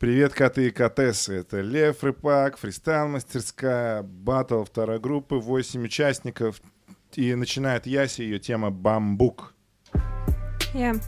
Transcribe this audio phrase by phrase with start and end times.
[0.00, 1.34] Привет, коты и котессы.
[1.34, 6.62] Это Лев Рыпак, фристайл-мастерская, батл второй группы, 8 участников.
[7.12, 9.52] И начинает Яси, ее тема «Бамбук».
[10.72, 10.98] Yeah.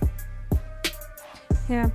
[1.71, 1.91] Yeah.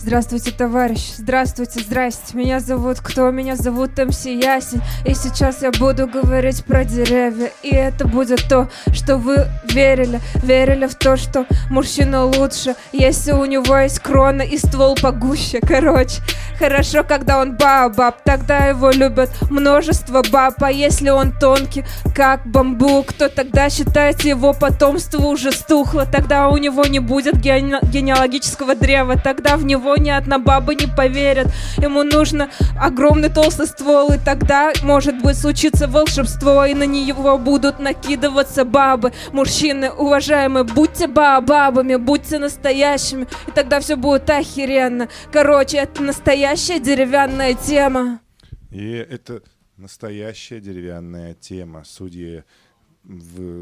[0.00, 1.14] Здравствуйте, товарищ.
[1.16, 2.36] Здравствуйте, здрасте.
[2.36, 3.32] Меня зовут кто?
[3.32, 4.80] Меня зовут МС Ясень.
[5.04, 7.50] И сейчас я буду говорить про деревья.
[7.64, 10.20] И это будет то, что вы верили.
[10.44, 15.58] Верили в то, что мужчина лучше, если у него есть крона и ствол погуще.
[15.60, 16.22] Короче,
[16.58, 18.16] хорошо, когда он бабаб.
[18.24, 20.62] Тогда его любят множество баб.
[20.62, 26.06] А если он тонкий, как бамбук, то тогда считайте его потомство уже стухло.
[26.06, 29.16] Тогда у него не будет гене- генеалогического древа.
[29.16, 31.48] Тогда в него ни одна баба не поверит.
[31.78, 32.48] Ему нужно
[32.80, 39.12] огромный толстый ствол, и тогда, может быть, случится волшебство, и на него будут накидываться бабы.
[39.32, 45.08] Мужчины, уважаемые, будьте бабами, будьте настоящими, и тогда все будет охеренно.
[45.32, 46.02] Короче, это
[46.48, 48.22] настоящая деревянная тема.
[48.70, 49.42] И это
[49.76, 51.84] настоящая деревянная тема.
[51.84, 52.42] Судьи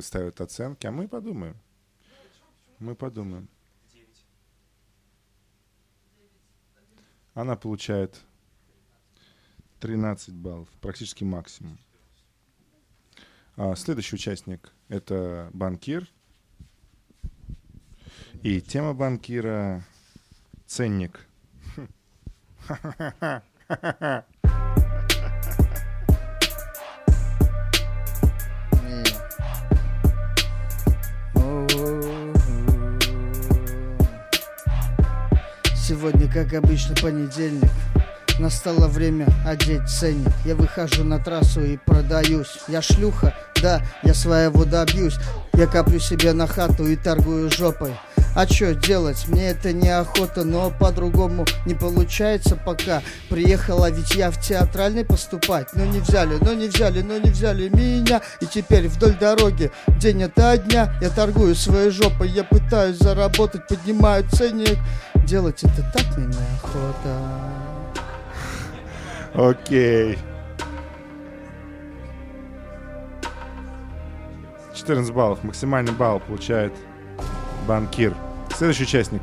[0.00, 1.56] ставят оценки, а мы подумаем.
[2.78, 3.48] Мы подумаем.
[7.34, 8.20] Она получает
[9.80, 11.80] 13 баллов, практически максимум.
[13.56, 16.08] А следующий участник— это банкир.
[18.44, 19.84] И тема банкира—
[20.66, 21.26] ценник.
[35.76, 37.70] Сегодня, как обычно, понедельник.
[38.40, 40.32] Настало время одеть ценник.
[40.44, 42.58] Я выхожу на трассу и продаюсь.
[42.66, 45.18] Я шлюха, да, я своего добьюсь.
[45.54, 47.94] Я коплю себе на хату и торгую жопой.
[48.36, 49.26] А что делать?
[49.28, 53.00] Мне это неохота, но по-другому не получается пока.
[53.30, 55.68] Приехала ведь я в театральный поступать.
[55.72, 58.20] Но не взяли, но не взяли, но не взяли меня.
[58.42, 62.28] И теперь вдоль дороги день ото дня я торгую своей жопой.
[62.28, 64.76] Я пытаюсь заработать, поднимаю ценник.
[65.24, 67.18] Делать это так мне неохота.
[69.32, 70.18] Окей.
[74.74, 75.42] 14 баллов.
[75.42, 76.74] Максимальный балл получает
[77.66, 78.14] банкир.
[78.56, 79.20] Следующий участник.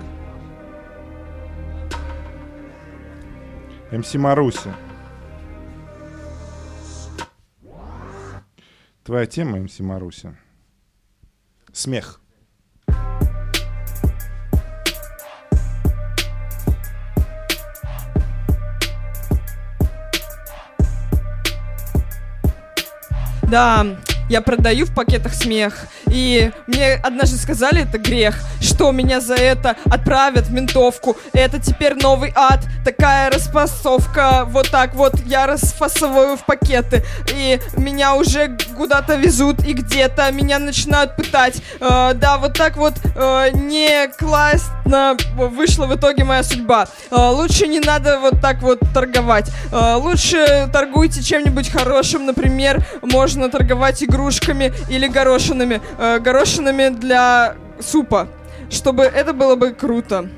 [3.91, 4.75] МС Маруся.
[9.03, 10.35] Твоя тема, МС Маруся.
[11.71, 12.21] Смех.
[23.41, 23.97] Да,
[24.29, 25.88] я продаю в пакетах смех.
[26.13, 31.18] И мне однажды сказали, это грех, что меня за это отправят в ментовку.
[31.34, 34.46] Это теперь новый ад, такая распасовка.
[34.46, 37.03] Вот так вот я расфасовываю в пакеты.
[37.34, 41.62] И меня уже куда-то везут, и где-то меня начинают пытать.
[41.79, 46.88] Э, да, вот так вот э, не классно вышла в итоге моя судьба.
[47.09, 49.50] Э, лучше не надо вот так вот торговать.
[49.72, 55.81] Э, лучше торгуйте чем-нибудь хорошим, например, можно торговать игрушками или горошинами.
[56.03, 58.28] Э, горошинами для супа,
[58.69, 60.30] чтобы это было бы круто.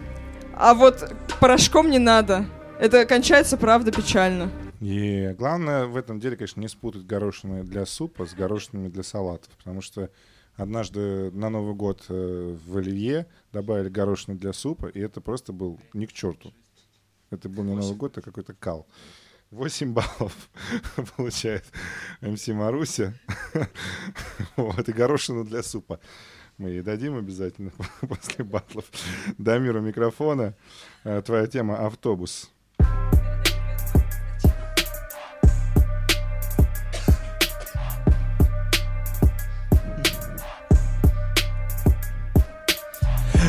[0.53, 2.45] А вот порошком не надо.
[2.79, 4.51] Это кончается, правда, печально.
[4.79, 9.49] И главное в этом деле, конечно, не спутать горошины для супа с горошинами для салатов,
[9.57, 10.11] потому что
[10.55, 15.79] однажды на Новый год э, в Оливье добавили горошины для супа, и это просто был
[15.93, 16.53] не к черту.
[17.31, 18.85] Это был не Новый год, а какой-то кал.
[19.51, 20.49] 8 баллов
[21.17, 21.65] получает
[22.21, 23.13] МС Маруся.
[24.55, 25.99] вот, и горошину для супа.
[26.57, 28.85] Мы ей дадим обязательно после батлов.
[29.37, 30.55] Дамиру микрофона.
[31.03, 32.51] Э, Твоя тема «Автобус».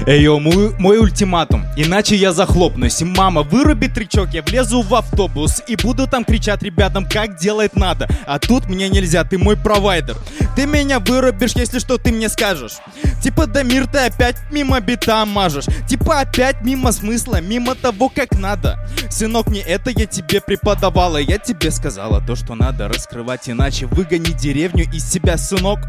[0.07, 3.03] Эй, мой, мой ультиматум, иначе я захлопнусь.
[3.03, 8.09] Мама, выруби трючок, я влезу в автобус и буду там кричать ребятам, как делать надо.
[8.25, 10.17] А тут мне нельзя, ты мой провайдер.
[10.57, 12.79] Ты меня вырубишь, если что ты мне скажешь.
[13.23, 15.67] Типа, Дамир, ты опять мимо бита мажешь.
[15.87, 18.79] Типа, опять мимо смысла, мимо того, как надо.
[19.11, 24.33] Сынок, не это я тебе преподавала, я тебе сказала то, что надо раскрывать, иначе выгони
[24.33, 25.81] деревню из себя, сынок.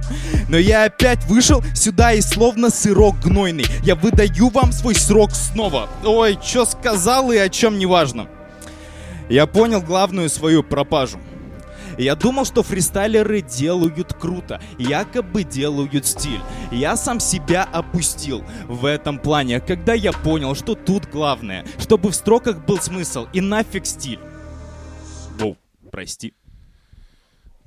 [0.49, 3.65] Но я опять вышел сюда и словно сырок гнойный.
[3.83, 5.87] Я выдаю вам свой срок снова.
[6.03, 8.27] Ой, что сказал и о чем не важно.
[9.29, 11.19] Я понял главную свою пропажу.
[11.97, 16.41] Я думал, что фристайлеры делают круто, якобы делают стиль.
[16.71, 22.15] Я сам себя опустил в этом плане, когда я понял, что тут главное, чтобы в
[22.15, 24.19] строках был смысл и нафиг стиль.
[25.39, 25.57] Воу,
[25.91, 26.33] прости.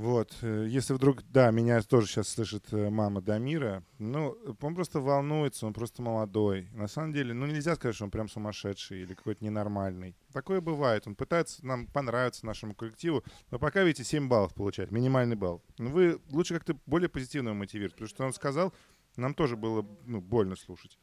[0.01, 4.99] Вот, э, если вдруг, да, меня тоже сейчас слышит э, мама Дамира, ну, он просто
[4.99, 6.71] волнуется, он просто молодой.
[6.73, 10.17] На самом деле, ну, нельзя сказать, что он прям сумасшедший или какой-то ненормальный.
[10.33, 15.37] Такое бывает, он пытается нам понравиться нашему коллективу, но пока, видите, 7 баллов получает, минимальный
[15.37, 15.63] балл.
[15.77, 18.73] Ну, вы лучше как-то более позитивно мотивировать, потому что он сказал,
[19.17, 20.99] нам тоже было, ну, больно слушать,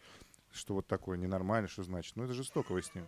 [0.51, 2.15] что вот такое ненормально, что значит.
[2.15, 3.07] Ну, это жестоко вы с ним.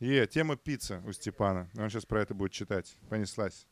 [0.00, 1.70] Е, тема пицца у Степана.
[1.76, 2.96] Он сейчас про это будет читать.
[3.08, 3.68] Понеслась.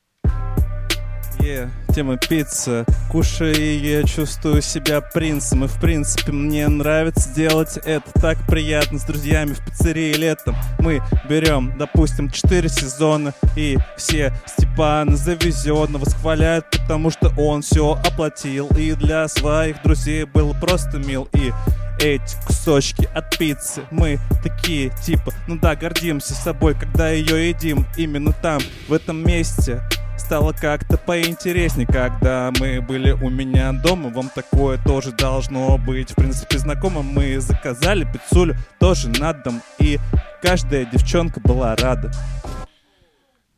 [1.46, 2.84] Yeah, тема пицца.
[3.08, 5.64] Кушая ее, чувствую себя принцем.
[5.64, 10.56] И в принципе мне нравится делать это так приятно с друзьями в пиццерии летом.
[10.80, 18.68] Мы берем, допустим, 4 сезона, и все Степана завезенно восхваляют, потому что он все оплатил.
[18.76, 21.28] И для своих друзей был просто мил.
[21.32, 21.52] И
[21.98, 28.34] эти кусочки от пиццы Мы такие, типа, ну да, гордимся собой, когда ее едим Именно
[28.42, 29.80] там, в этом месте
[30.18, 34.10] стало как-то поинтереснее, когда мы были у меня дома.
[34.10, 37.02] Вам такое тоже должно быть, в принципе, знакомо.
[37.02, 39.98] Мы заказали пиццулю тоже на дом, и
[40.42, 42.10] каждая девчонка была рада.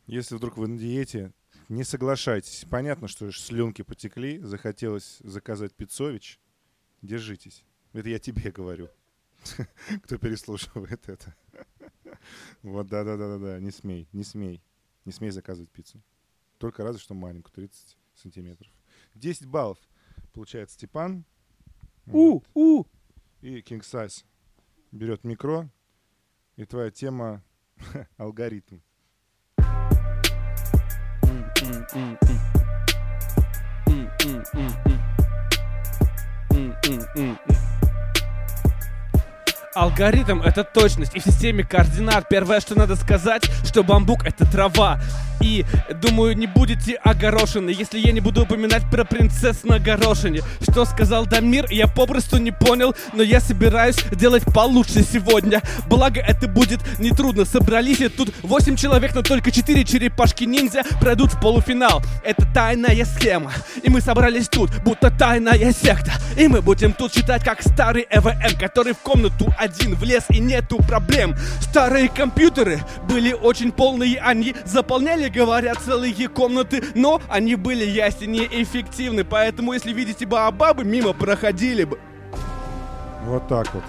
[0.07, 1.31] Если вдруг вы на диете,
[1.69, 2.65] не соглашайтесь.
[2.69, 6.39] Понятно, что слюнки потекли, захотелось заказать пиццович.
[7.01, 7.63] Держитесь.
[7.93, 8.89] Это я тебе говорю.
[10.03, 11.35] Кто переслушивает это.
[12.63, 13.59] Вот, да-да-да-да-да.
[13.59, 14.61] Не смей, не смей.
[15.05, 16.01] Не смей заказывать пиццу.
[16.59, 18.71] Только разве что маленькую, 30 сантиметров.
[19.15, 19.79] 10 баллов
[20.33, 21.25] получает Степан.
[22.05, 22.83] У, у.
[23.41, 24.25] И King Size
[24.91, 25.69] берет микро.
[26.57, 27.41] И твоя тема
[28.17, 28.79] алгоритм.
[39.75, 44.99] Алгоритм— это точность, и в системе координат первое, что надо сказать, что бамбук— это трава.
[45.41, 45.65] И,
[46.01, 50.41] думаю, не будете огорошены, если я не буду упоминать про принцесс на горошине.
[50.61, 55.61] Что сказал Дамир, я попросту не понял, но я собираюсь делать получше сегодня.
[55.87, 57.45] Благо, это будет нетрудно.
[57.45, 62.01] Собрались и тут 8 человек, но только 4 черепашки-ниндзя пройдут в полуфинал.
[62.23, 63.51] Это тайная схема,
[63.83, 66.11] и мы собрались тут, будто тайная секта.
[66.37, 70.77] И мы будем тут читать, как старый ЭВМ, который в комнату один влез и нету
[70.77, 71.35] проблем.
[71.61, 79.23] Старые компьютеры были очень полные, они заполняли, говорят, целые комнаты, но они были яснее эффективны,
[79.23, 81.99] поэтому если видите баобабы, мимо проходили бы.
[83.23, 83.83] Вот так вот.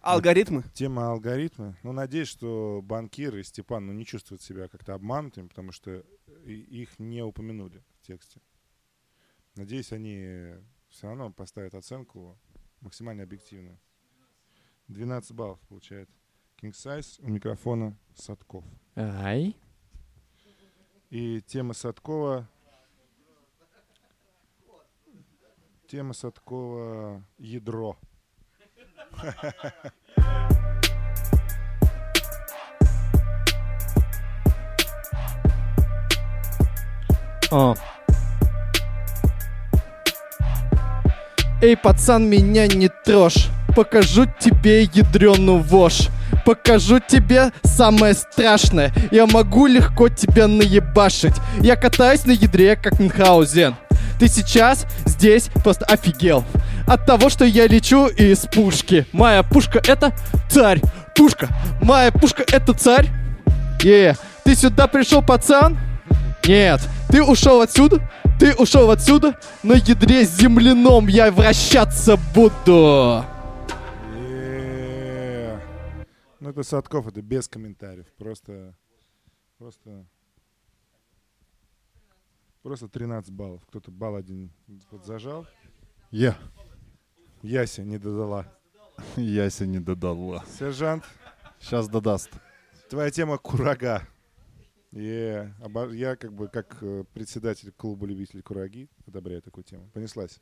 [0.00, 0.62] Алгоритмы?
[0.74, 1.76] Тема алгоритма.
[1.82, 6.02] Ну, надеюсь, что банкир и Степан ну, не чувствуют себя как-то обманутыми, потому что
[6.46, 6.52] и-
[6.82, 8.40] их не упомянули в тексте.
[9.56, 10.54] Надеюсь, они
[10.88, 12.38] все равно поставят оценку
[12.80, 13.78] максимально объективную.
[14.86, 16.08] 12 баллов получает
[16.62, 18.64] King Size у микрофона Садков.
[18.96, 19.56] Ай.
[21.10, 22.46] И тема Садкова...
[25.86, 27.96] Тема Садкова «Ядро».
[37.50, 37.74] О.
[41.62, 43.48] Эй, пацан, меня не трожь.
[43.74, 46.10] Покажу тебе ядреную вошь.
[46.48, 48.90] Покажу тебе самое страшное.
[49.10, 51.34] Я могу легко тебя наебашить.
[51.60, 53.76] Я катаюсь на ядре, как Мюнхгаузен.
[54.18, 56.44] Ты сейчас здесь просто офигел.
[56.86, 59.06] От того, что я лечу из пушки.
[59.12, 60.14] Моя пушка это
[60.48, 60.80] царь.
[61.14, 61.48] Пушка.
[61.82, 63.10] Моя пушка это царь.
[63.82, 65.76] Е, ты сюда пришел, пацан?
[66.46, 68.00] Нет, ты ушел отсюда?
[68.40, 69.34] Ты ушел отсюда?
[69.62, 73.22] На ядре земляном я вращаться буду.
[76.48, 78.06] Ну, это Садков, это без комментариев.
[78.16, 78.74] Просто...
[79.58, 80.06] Просто...
[82.62, 83.66] Просто 13 баллов.
[83.66, 84.50] Кто-то балл один
[85.04, 85.46] зажал.
[86.10, 86.38] Я.
[87.42, 88.50] Яся не додала.
[89.16, 90.42] Яся не додала.
[90.58, 91.04] Сержант,
[91.60, 92.30] Сейчас додаст.
[92.88, 94.08] твоя тема курага.
[94.90, 99.90] Обо- Я как бы как э, председатель клуба любителей кураги одобряю такую тему.
[99.92, 100.40] Понеслась.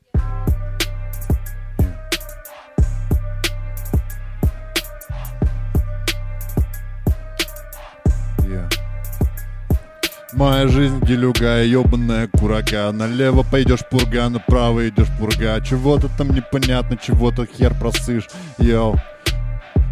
[10.37, 15.59] Моя жизнь делюга, ебаная курага Налево пойдешь пурга, направо идешь пурга.
[15.62, 18.28] Чего-то там непонятно, чего-то хер просышь.
[18.59, 19.00] Йоу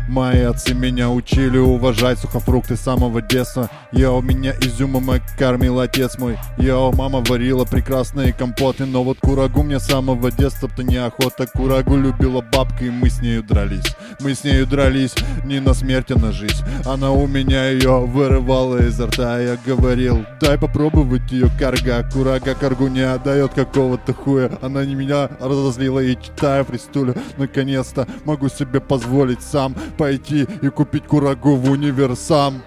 [0.08, 3.70] Мои отцы меня учили уважать сухофрукты с самого детства.
[3.92, 6.38] Йоу, меня изюмом кормил отец мой.
[6.58, 11.46] Йоу, мама варила прекрасные компоты Но вот курагу мне с самого детства-то неохота.
[11.46, 13.96] Курагу любила бабка и мы с нею дрались.
[14.20, 16.62] Мы с нею дрались не на смерть, а на жизнь.
[16.84, 19.40] Она у меня ее вырывала изо рта.
[19.40, 24.50] Я говорил, дай попробовать ее карга Курага каргу не отдает какого-то хуя.
[24.60, 31.06] Она не меня разозлила и читая фристулю Наконец-то могу себе позволить сам Пойти и купить
[31.06, 32.62] курагу в универсам.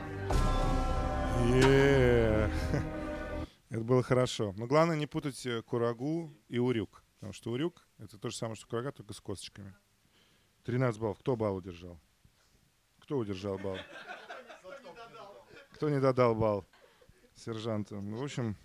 [3.69, 4.53] Это было хорошо.
[4.57, 7.03] Но главное не путать э, курагу и урюк.
[7.15, 9.75] Потому что урюк— это то же самое, что курага, только с косточками.
[10.63, 11.19] 13 баллов.
[11.19, 11.99] Кто балл удержал?
[12.99, 13.77] Кто удержал балл?
[15.73, 16.65] Кто не додал балл?
[17.35, 17.91] Сержант.
[17.91, 18.55] Ну, В общем...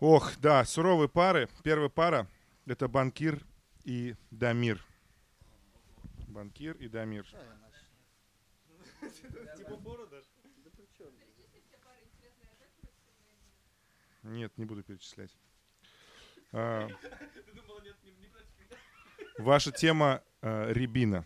[0.00, 1.48] Ох, да, суровые пары.
[1.62, 2.26] Первая пара—
[2.66, 3.40] это Банкир
[3.84, 4.84] и Дамир.
[6.32, 7.26] Банкир и Дамир.
[14.22, 15.36] Нет, не буду перечислять.
[16.54, 16.86] А,
[19.38, 21.24] Ваша тема э, Рябина.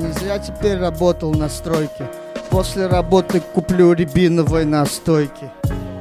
[0.00, 2.08] Не зря теперь работал на стройке.
[2.48, 5.50] После работы куплю рябиновой настойки.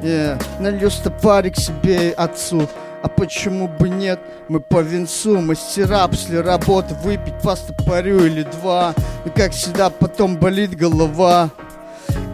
[0.01, 2.67] Е, налью стопарик себе и отцу.
[3.01, 4.19] А почему бы нет?
[4.47, 8.93] Мы по венцу, мастера после работы выпить по стопорю или два.
[9.25, 11.49] И как всегда потом болит голова.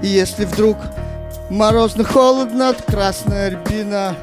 [0.01, 0.77] И если вдруг
[1.50, 4.15] морозно-холодно, красная рябина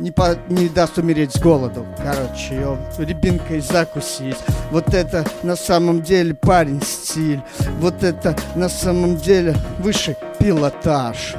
[0.00, 1.86] не, по- не даст умереть с голоду.
[1.98, 4.36] Короче, ее рябинкой закусить.
[4.70, 7.42] Вот это на самом деле парень стиль.
[7.78, 11.34] Вот это на самом деле высший пилотаж.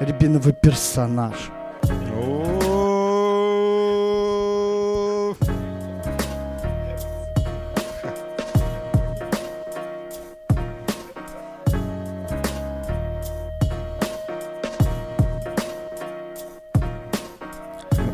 [0.00, 1.34] Рябиновый персонаж.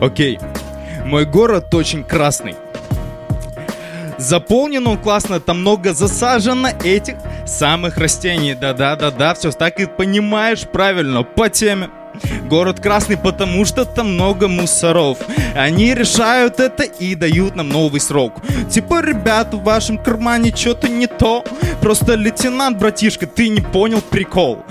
[0.00, 0.38] Окей.
[1.05, 2.55] Мой город очень красный.
[4.19, 7.14] Заполнен он классно, там много засажено этих
[7.47, 8.55] самых растений.
[8.55, 11.88] Да-да-да-да, все так и понимаешь правильно, по теме.
[12.49, 15.19] Город красный, потому что там много мусоров.
[15.55, 18.35] Они решают это и дают нам новый срок.
[18.69, 21.45] Типа, ребята, в вашем кармане что-то не то.
[21.81, 24.64] Просто лейтенант, братишка, ты не понял прикол.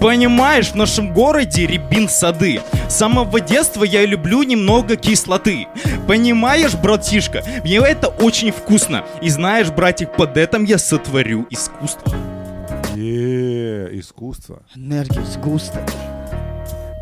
[0.00, 2.60] Понимаешь, в нашем городе рябин сады.
[2.94, 5.66] С самого детства я люблю немного кислоты.
[6.06, 9.04] Понимаешь, братишка, мне это очень вкусно.
[9.20, 12.14] И знаешь, братик, под этим я сотворю искусство.
[12.94, 14.62] Е, искусство.
[14.76, 15.82] Энергия сгусток.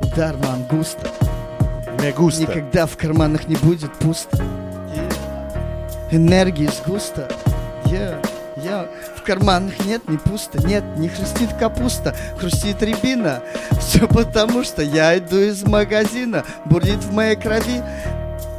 [0.02, 1.10] Удар мангуста.
[2.00, 2.40] Не густо.
[2.40, 4.42] Никогда в карманах не будет пусто.
[6.10, 7.28] Энергии сгуста.
[7.84, 8.18] Я,
[8.62, 8.86] я.
[9.16, 10.58] В карманах нет, не пусто.
[10.66, 13.42] Нет, не хрустит капуста, хрустит рябина.
[13.80, 16.44] Все потому, что я иду из магазина.
[16.64, 17.82] Бурлит в моей крови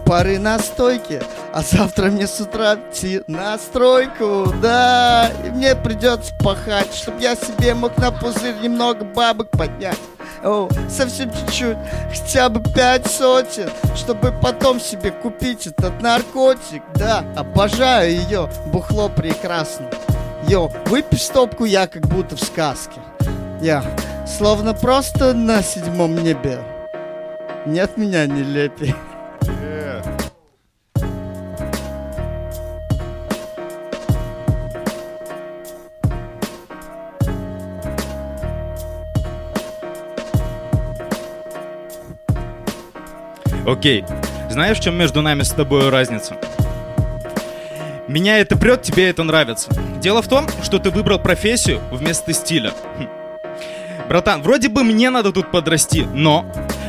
[0.06, 1.22] пары на стойке.
[1.54, 5.32] А завтра мне с утра идти на стройку, да.
[5.46, 9.98] И мне придется пахать, чтобы я себе мог на пузырь немного бабок поднять.
[10.44, 11.78] О, совсем чуть-чуть,
[12.10, 16.84] хотя бы пять сотен, чтобы потом себе купить этот наркотик.
[16.96, 19.90] Да, обожаю ее, бухло прекрасно.
[20.50, 23.00] Йо, выпей стопку, я как будто в сказке.
[23.62, 23.84] Я,
[24.28, 26.60] словно просто на седьмом небе.
[27.66, 28.90] Нет меня нелепей.
[28.90, 29.13] Е.
[43.66, 44.04] Окей.
[44.50, 46.36] Знаешь, в чем между нами с тобой разница?
[48.08, 49.70] Меня это прет, тебе это нравится.
[50.02, 52.74] Дело в том, что ты выбрал профессию вместо стиля.
[52.98, 53.08] Хм.
[54.10, 56.46] Братан, вроде бы мне надо тут подрасти, но,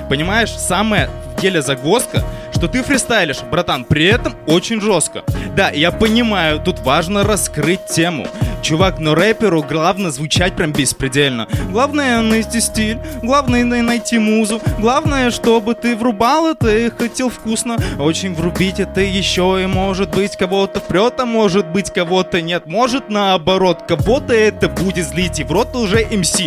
[0.08, 5.22] понимаешь, самая в деле загвоздка, что ты фристайлишь, братан, при этом очень жестко.
[5.56, 8.26] Да, я понимаю, тут важно раскрыть тему.
[8.64, 11.46] Чувак, но рэперу главное звучать прям беспредельно.
[11.70, 17.76] Главное найти стиль, главное най- найти музу, главное, чтобы ты врубал это и хотел вкусно.
[17.98, 22.64] Очень врубить это еще и может быть кого-то впрет, а может быть кого-то нет.
[22.64, 26.40] Может наоборот, кого-то это будет злить, и в рот уже МС.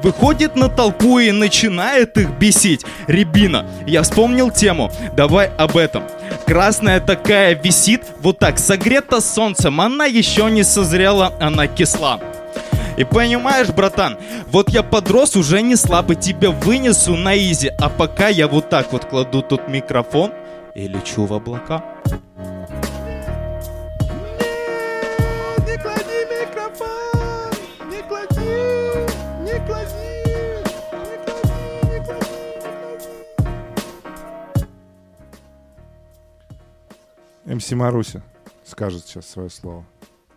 [0.00, 2.86] Выходит на толпу и начинает их бесить.
[3.08, 6.04] Рябина, я вспомнил тему, давай об этом.
[6.46, 12.20] Красная такая висит, вот так, согрета солнцем, она еще не созрела, она кисла.
[12.96, 14.16] И понимаешь, братан,
[14.46, 17.72] вот я подрос, уже не слабый, тебя вынесу на изи.
[17.80, 20.32] А пока я вот так вот кладу тут микрофон
[20.74, 21.82] и лечу в облака.
[25.66, 27.50] Не клади микрофон!
[27.90, 29.06] Не клади!
[29.42, 30.22] Не клади!
[31.02, 31.58] Не клади!
[31.90, 32.28] Не клади!
[37.56, 38.22] МС Маруся
[38.64, 39.84] скажет сейчас свое слово.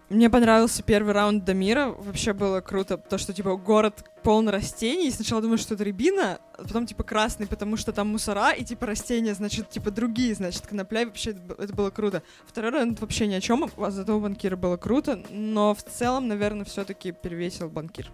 [0.10, 1.88] Мне понравился первый раунд до мира.
[1.88, 5.10] Вообще было круто, то, что, типа, город полный растений.
[5.10, 8.64] И сначала думаю, что это рябина, а потом, типа, красный, потому что там мусора, и,
[8.64, 11.02] типа, растения, значит, типа, другие, значит, конопля.
[11.02, 12.24] И вообще, это было круто.
[12.46, 15.22] Второй раунд вообще ни о чем, а зато у банкира было круто.
[15.30, 18.10] Но в целом, наверное, все-таки перевесил банкир.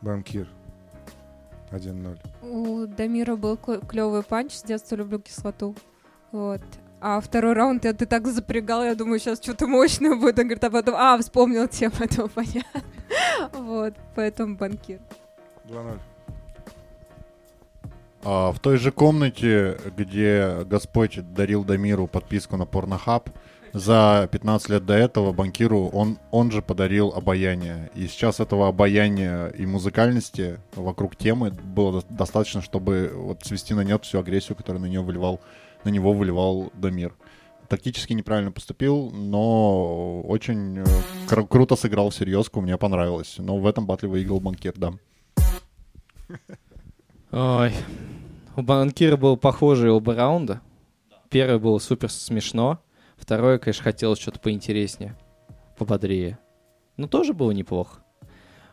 [0.00, 0.48] Банкир.
[1.70, 2.18] 1-0.
[2.42, 5.76] У Дамира был клевый панч, с детства люблю кислоту.
[6.32, 6.60] Вот.
[7.04, 10.38] А второй раунд я, ты так запрягал, я думаю, сейчас что-то мощное будет.
[10.38, 12.82] Он говорит, а потом, а, вспомнил тему, этого понятно.
[13.52, 15.00] Вот, поэтому банкир.
[15.68, 15.98] 2-0.
[18.22, 23.30] А, в той же комнате, где Господь дарил Дамиру подписку на Порнохаб,
[23.72, 27.90] за 15 лет до этого банкиру он, он же подарил обаяние.
[27.96, 33.80] И сейчас этого обаяния и музыкальности вокруг темы было до- достаточно, чтобы вот свести на
[33.80, 35.40] нет всю агрессию, которую на, нее выливал,
[35.84, 37.14] на него выливал Дамир.
[37.68, 40.84] Тактически неправильно поступил, но очень э,
[41.26, 43.36] кру- круто сыграл в серьезку, мне понравилось.
[43.38, 44.92] Но в этом батле выиграл банкир, да.
[47.30, 47.72] Ой.
[48.56, 50.60] У банкира был похожий оба раунда.
[51.30, 52.80] Первый был супер смешно.
[53.16, 55.16] Второе, конечно, хотелось что-то поинтереснее,
[55.78, 56.38] пободрее.
[56.98, 58.00] Ну, тоже было неплохо.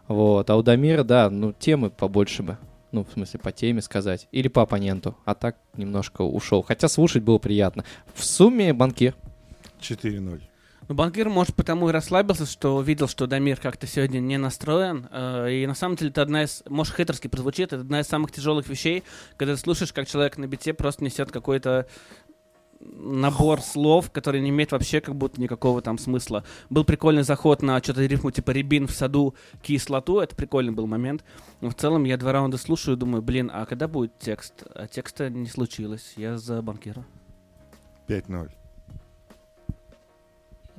[0.10, 0.50] Вот.
[0.50, 2.58] А у Дамира, да, ну, темы побольше бы.
[2.92, 4.28] Ну, в смысле, по теме сказать.
[4.32, 5.16] Или по оппоненту.
[5.26, 6.62] А так немножко ушел.
[6.64, 7.84] Хотя слушать было приятно.
[8.14, 9.16] В сумме банкир.
[9.80, 10.42] 4-0.
[10.88, 15.08] Ну, банкир, может, потому и расслабился, что увидел, что Дамир как-то сегодня не настроен.
[15.12, 18.32] э, И на самом деле это одна из, может, хейтерски прозвучит, это одна из самых
[18.32, 19.04] тяжелых вещей,
[19.38, 21.86] когда ты слушаешь, как человек на бите просто несет какой-то
[22.80, 26.44] набор слов, который не имеет вообще как будто никакого там смысла.
[26.70, 31.24] Был прикольный заход на что-то рифму типа «Рябин в саду кислоту», это прикольный был момент.
[31.62, 34.64] Но в целом я два раунда слушаю и думаю, блин, а когда будет текст?
[34.74, 37.06] А текста не случилось, я за банкира.
[38.08, 38.50] 5-0.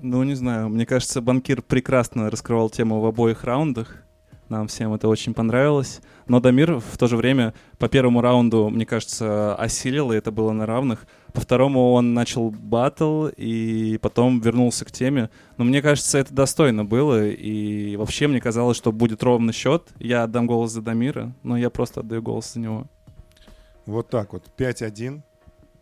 [0.03, 4.03] Ну, не знаю, мне кажется, банкир прекрасно раскрывал тему в обоих раундах.
[4.49, 6.01] Нам всем это очень понравилось.
[6.31, 10.53] Но Дамир в то же время по первому раунду, мне кажется, осилил, и это было
[10.53, 11.05] на равных.
[11.33, 15.29] По второму он начал батл и потом вернулся к теме.
[15.57, 17.27] Но мне кажется, это достойно было.
[17.27, 19.89] И вообще мне казалось, что будет ровный счет.
[19.99, 22.87] Я отдам голос за Дамира, но я просто отдаю голос за него.
[23.87, 24.45] Вот так вот.
[24.57, 25.23] 5-1.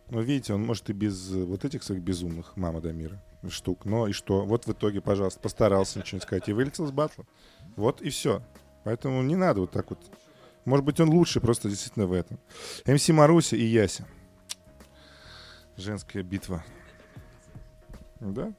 [0.09, 3.85] Ну, видите, он может и без э, вот этих своих безумных мама Дамира штук.
[3.85, 4.43] Но и что?
[4.45, 7.25] Вот в итоге, пожалуйста, постарался ничего не сказать и вылетел с батла.
[7.75, 8.41] Вот и все.
[8.83, 9.99] Поэтому не надо вот так вот.
[10.69, 12.39] Может быть, он лучше просто действительно в этом.
[12.85, 14.07] МС Маруся и Яся.
[15.77, 16.63] Женская битва.
[18.19, 18.53] Да?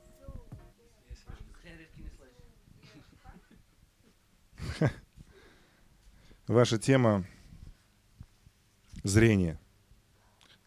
[6.49, 7.25] Ваша тема
[9.05, 9.61] зрение.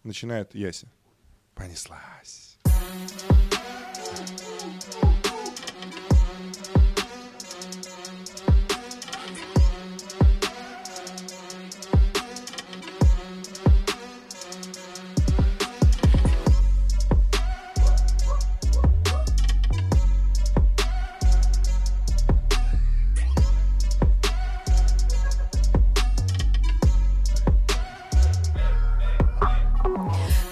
[0.04, 0.88] Начинает Яся.
[1.56, 2.58] Понеслась.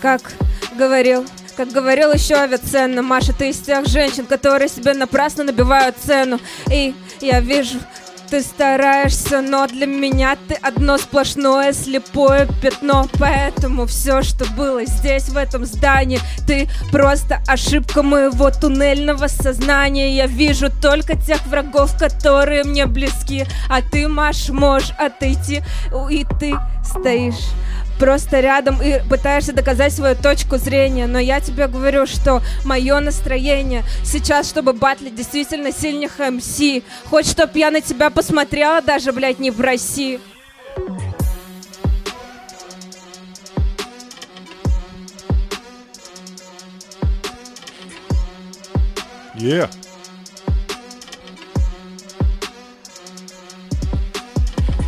[0.02, 0.34] Как
[0.78, 6.40] говорил, как говорил еще Авиценна, Маша, ты из тех женщин, которые себе напрасно набивают цену.
[6.72, 7.78] И я вижу,
[8.32, 13.06] ты стараешься, но для меня ты одно сплошное слепое пятно.
[13.20, 20.16] Поэтому все, что было здесь, в этом здании, ты просто ошибка моего туннельного сознания.
[20.16, 23.46] Я вижу только тех врагов, которые мне близки.
[23.70, 25.62] А ты, Маш, можешь отойти,
[26.10, 27.52] и ты стоишь
[28.02, 31.06] просто рядом и пытаешься доказать свою точку зрения.
[31.06, 36.60] Но я тебе говорю, что мое настроение сейчас, чтобы батлить действительно сильных МС.
[37.12, 40.20] Хоть чтоб я на тебя посмотрела, даже, блядь, не в России.
[49.36, 49.70] Е!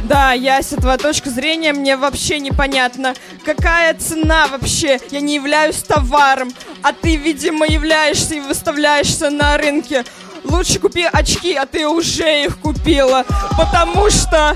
[0.04, 3.14] Да, Яся, твоя точка зрения мне вообще непонятна.
[3.46, 5.00] Какая цена вообще?
[5.12, 10.04] Я не являюсь товаром, а ты, видимо, являешься и выставляешься на рынке.
[10.44, 13.24] лучше купи очки, а ты уже их купила.
[13.58, 14.56] Потому что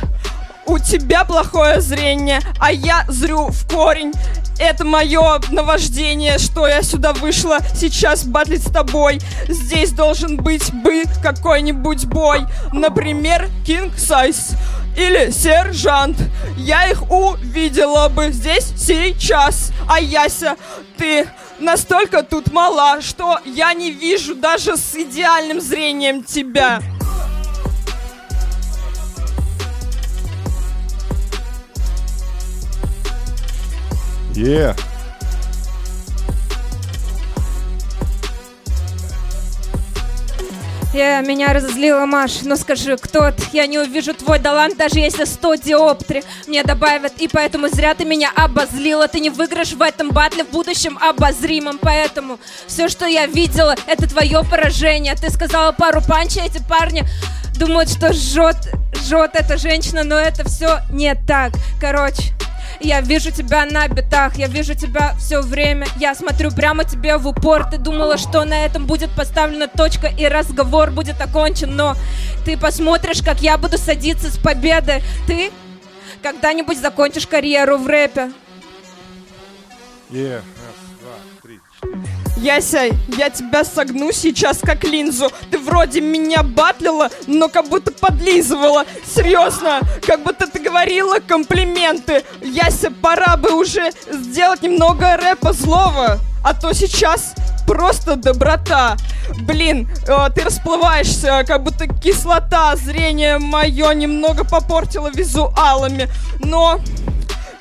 [0.65, 4.11] у тебя плохое зрение, а я зрю в корень.
[4.59, 9.19] Это мое наваждение, что я сюда вышла сейчас батлить с тобой.
[9.47, 12.41] Здесь должен быть бы какой-нибудь бой.
[12.73, 14.57] Например, King Size
[14.97, 16.17] или Сержант.
[16.57, 19.71] Я их увидела бы здесь сейчас.
[19.87, 20.57] А Яся,
[20.97, 21.29] ты
[21.59, 26.81] настолько тут мала, что я не вижу даже с идеальным зрением тебя.
[34.35, 34.75] Е.
[40.97, 43.43] Я, меня разозлила Маш, но скажи, кто ты?
[43.53, 48.03] Я не увижу твой талант, даже если 100 диоптри мне добавят, и поэтому зря ты
[48.03, 49.07] меня обозлила.
[49.07, 54.09] Ты не выиграешь в этом батле в будущем обозримом, поэтому все, что я видела, это
[54.09, 55.13] твое поражение.
[55.13, 57.03] Ты сказала пару панчей, эти парни
[57.59, 58.57] думают, что жжет,
[58.95, 61.51] жжет эта женщина, но это все не так.
[61.79, 62.33] Короче,
[62.79, 65.87] я вижу тебя на битах, я вижу тебя все время.
[65.97, 67.69] Я смотрю прямо тебе в упор.
[67.69, 71.95] Ты думала, что на этом будет поставлена точка и разговор будет окончен, но
[72.45, 75.01] ты посмотришь, как я буду садиться с победы.
[75.25, 75.51] Ты
[76.21, 78.31] когда-нибудь закончишь карьеру в рэпе.
[80.09, 80.41] Е.
[82.41, 82.83] Яся,
[83.17, 85.31] я тебя согну сейчас как линзу.
[85.49, 88.85] Ты вроде меня батлила, но как будто подлизывала.
[89.05, 92.23] Серьезно, как будто ты говорила комплименты.
[92.41, 96.19] Яся, пора бы уже сделать немного рэпа злого.
[96.43, 97.33] А то сейчас
[97.65, 98.97] просто доброта.
[99.41, 102.75] Блин, э, ты расплываешься, как будто кислота.
[102.75, 106.07] Зрение мое немного попортило визуалами.
[106.39, 106.79] Но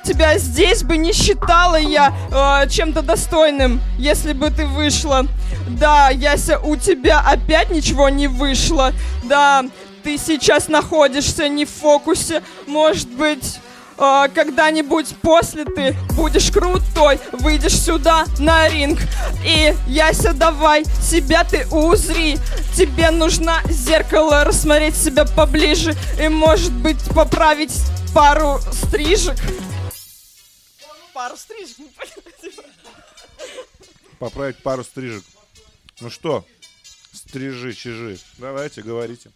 [0.07, 5.25] тебя здесь бы не считала я э, чем-то достойным, если бы ты вышла.
[5.67, 8.93] Да, Яся, у тебя опять ничего не вышло.
[9.23, 9.65] Да,
[10.03, 12.41] ты сейчас находишься не в фокусе.
[12.67, 13.59] Может быть,
[13.97, 18.99] э, когда-нибудь после ты будешь крутой, выйдешь сюда на ринг.
[19.45, 22.37] И, Яся, давай, себя ты узри.
[22.77, 27.73] Тебе нужно зеркало рассмотреть себя поближе и, может быть, поправить
[28.13, 29.35] пару стрижек.
[31.17, 32.61] Пару стрижек, не понимаете?
[34.19, 35.23] Поправить пару стрижек.
[35.99, 36.45] Ну что,
[37.11, 38.19] стрижи, чижи.
[38.37, 39.31] Давайте, говорите.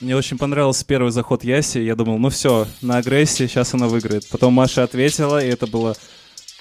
[0.00, 1.78] Мне очень понравился первый заход Яси.
[1.78, 4.28] Я думал, ну все, на агрессии сейчас она выиграет.
[4.30, 5.96] Потом Маша ответила, и это было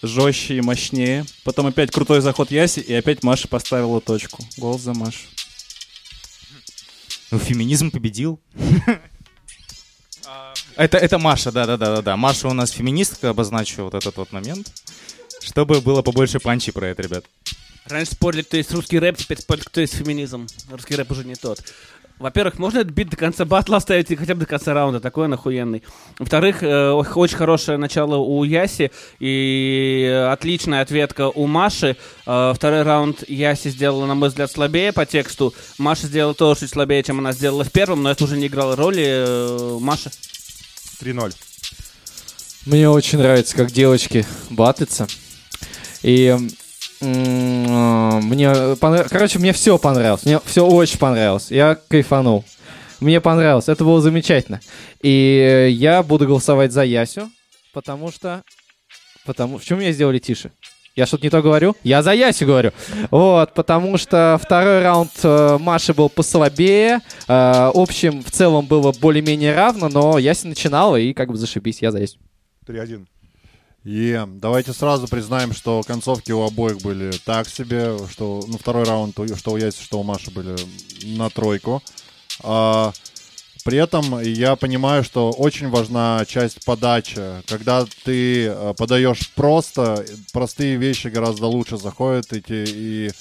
[0.04, 1.26] жестче и мощнее.
[1.44, 4.46] Потом опять крутой заход Яси, и опять Маша поставила точку.
[4.58, 5.26] Голос за Машу.
[7.32, 8.40] Ну, феминизм победил.
[10.76, 12.18] Это, это Маша, да-да-да-да.
[12.18, 14.72] Маша у нас феминистка, обозначу вот этот вот момент.
[15.42, 17.26] Чтобы было побольше панчи про это, ребят.
[17.86, 20.48] Раньше спорили, кто есть русский рэп, теперь спорят, кто есть феминизм.
[20.72, 21.60] Русский рэп уже не тот.
[22.20, 25.26] Во-первых, можно этот бит до конца батла оставить и хотя бы до конца раунда, такой
[25.26, 25.84] он охуенный.
[26.20, 31.98] Во-вторых, э, очень хорошее начало у Яси и отличная ответка у Маши.
[32.26, 35.54] Э, второй раунд Яси сделала, на мой взгляд, слабее по тексту.
[35.78, 38.76] Маша сделала тоже чуть слабее, чем она сделала в первом, но это уже не играло
[38.76, 39.04] роли.
[39.06, 40.12] Э, Маша.
[41.02, 41.34] 3-0.
[42.66, 45.08] Мне очень нравится, как девочки батятся.
[46.02, 46.38] И
[47.02, 50.26] мне понрав- Короче, мне все понравилось.
[50.26, 51.52] Мне все очень понравилось.
[51.52, 52.46] Я кайфанул.
[53.00, 53.68] Мне понравилось.
[53.68, 54.62] Это было замечательно.
[55.02, 57.30] И я буду голосовать за Ясю,
[57.74, 58.42] потому что...
[59.26, 59.58] Потому...
[59.58, 60.52] В чем меня сделали тише?
[60.96, 61.76] Я что-то не то говорю?
[61.84, 62.72] Я за Ясю говорю.
[63.10, 67.00] Вот, потому что второй раунд э, Маши был послабее.
[67.28, 71.92] Э, общем, в целом было более-менее равно, но Яся начинала, и как бы зашибись, я
[71.92, 72.20] за Ясю.
[72.68, 73.08] 3-1.
[73.86, 79.18] И давайте сразу признаем, что концовки у обоих были так себе, что ну, второй раунд,
[79.36, 80.56] что у Яси, что у Маши были
[81.18, 81.82] на тройку.
[82.44, 82.94] А,
[83.64, 87.22] при этом я понимаю, что очень важна часть подачи.
[87.48, 93.12] Когда ты э, подаешь просто, простые вещи гораздо лучше заходят эти, и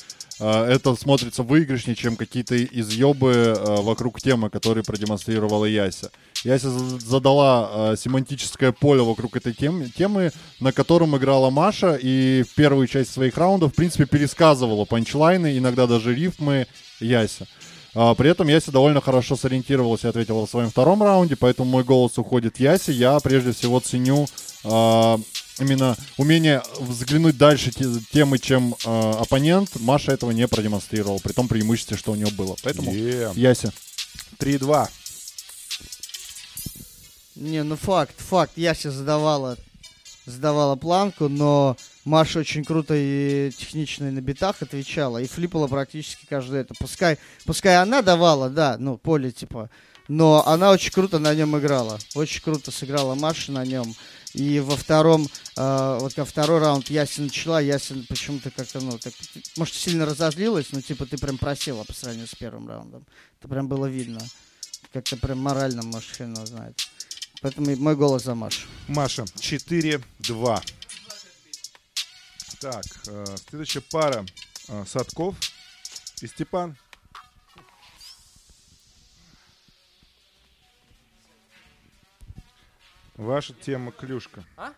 [0.40, 6.10] э, это смотрится выигрышнее, чем какие-то изъебы э, вокруг темы, которые продемонстрировала Яся.
[6.44, 12.54] Яся за- задала семантическое поле вокруг этой темы, темы, на котором играла Маша, и в
[12.56, 16.66] первую часть своих раундов, в принципе, пересказывала панчлайны, иногда даже рифмы
[16.98, 17.46] Яся.
[17.94, 21.84] А, при этом Яся довольно хорошо сориентировалась и ответила в своем втором раунде, поэтому мой
[21.84, 22.92] голос уходит Ясе.
[22.92, 24.26] Я прежде всего ценю
[24.64, 25.18] а,
[25.58, 29.70] именно умение взглянуть дальше те- темы, чем а, оппонент.
[29.80, 32.56] Маша этого не продемонстрировала, при том преимуществе, что у нее было.
[32.62, 33.30] Поэтому Е.
[33.34, 33.72] Яся.
[34.38, 34.88] 3-2.
[37.36, 38.52] Не, ну факт, факт.
[38.56, 39.56] Яся задавала,
[40.26, 46.26] задавала планку, но Маша очень круто и технично и на битах отвечала, и флипала практически
[46.26, 46.74] каждое это.
[46.78, 49.70] Пускай, пускай она давала, да, ну, поле типа,
[50.08, 51.98] но она очень круто на нем играла.
[52.14, 53.94] Очень круто сыграла Маша на нем.
[54.34, 59.12] И во втором, э, вот во второй раунд Ясен начала, Ясен почему-то как-то, ну, так,
[59.56, 63.06] может, сильно разозлилась, но типа ты прям просела по сравнению с первым раундом.
[63.38, 64.20] Это прям было видно.
[64.92, 66.80] Как-то прям морально, может, хрен знает.
[67.42, 68.66] Поэтому мой голос за Машу.
[68.88, 70.62] Маша, 4-2.
[72.62, 74.24] Так, э, следующая пара
[74.68, 75.34] э, Садков
[76.20, 76.76] и Степан.
[83.16, 84.44] Ваша тема клюшка.
[84.56, 84.74] А?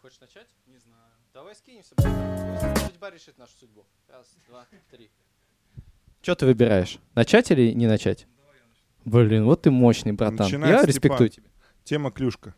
[0.00, 0.46] Хочешь начать?
[0.68, 1.10] Не знаю.
[1.34, 1.96] Давай скинемся.
[2.86, 3.84] Судьба решит нашу судьбу.
[4.06, 5.10] Раз, два, три.
[6.22, 7.00] Что ты выбираешь?
[7.16, 8.28] Начать или не начать?
[9.04, 10.46] Блин, вот ты мощный, братан.
[10.46, 10.88] Начинай, Я Степан.
[10.94, 11.50] респектую тебя.
[11.82, 12.54] Тема клюшка.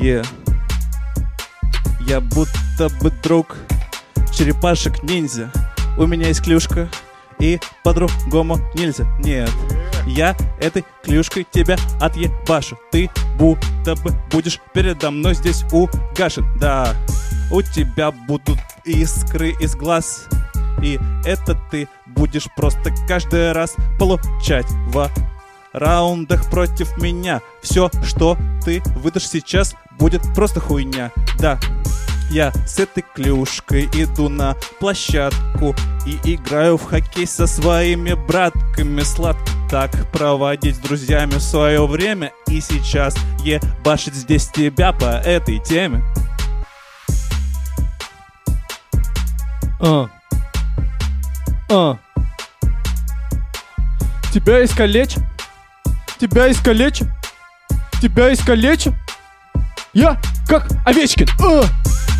[0.00, 0.22] Е.
[2.06, 3.58] Я будто бы друг
[4.32, 5.50] черепашек ниндзя.
[5.98, 6.88] У меня есть клюшка,
[7.38, 9.04] и по-другому нельзя.
[9.18, 9.50] Нет,
[10.06, 12.78] я этой клюшкой тебя отъебашу.
[12.90, 16.46] Ты будто бы будешь передо мной здесь угашен.
[16.58, 16.94] Да,
[17.50, 20.26] у тебя будут искры из глаз.
[20.82, 25.10] И это ты будешь просто каждый раз получать в
[25.72, 27.40] раундах против меня.
[27.62, 31.10] Все, что ты выдашь сейчас, будет просто хуйня.
[31.38, 31.58] Да,
[32.30, 35.74] я с этой клюшкой иду на площадку
[36.06, 39.02] и играю в хоккей со своими братками.
[39.02, 46.02] Сладко так проводить с друзьями свое время и сейчас ебашить здесь тебя по этой теме.
[49.80, 50.08] А.
[51.70, 51.98] А.
[54.32, 55.16] Тебя искалечь?
[56.20, 57.00] Тебя искалечь?
[58.02, 58.88] Тебя искалечь?
[59.94, 61.26] Я как Овечкин.
[61.42, 61.62] А.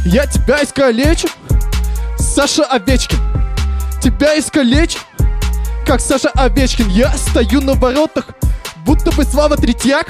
[0.06, 1.28] Я тебя искалечу,
[2.18, 3.18] Саша Овечкин.
[4.00, 5.00] Тебя искалечу,
[5.84, 6.88] как Саша Овечкин.
[6.88, 8.28] Я стою на воротах,
[8.86, 10.06] будто бы Слава Третьяк.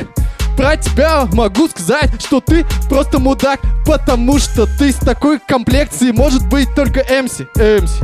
[0.57, 6.49] Про тебя могу сказать, что ты просто мудак, потому что ты с такой комплекцией может
[6.49, 7.41] быть только МС.
[7.57, 7.99] МС.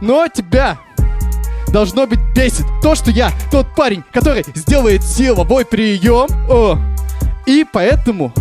[0.00, 0.78] Но тебя
[1.72, 6.28] должно быть бесит то, что я тот парень, который сделает силовой прием.
[6.48, 6.78] О,
[7.46, 8.32] и поэтому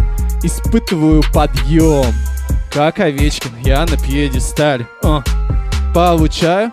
[0.43, 2.13] испытываю подъем.
[2.71, 4.87] Как Овечкин, я на пьедестале.
[5.03, 5.23] А,
[5.93, 6.71] получаю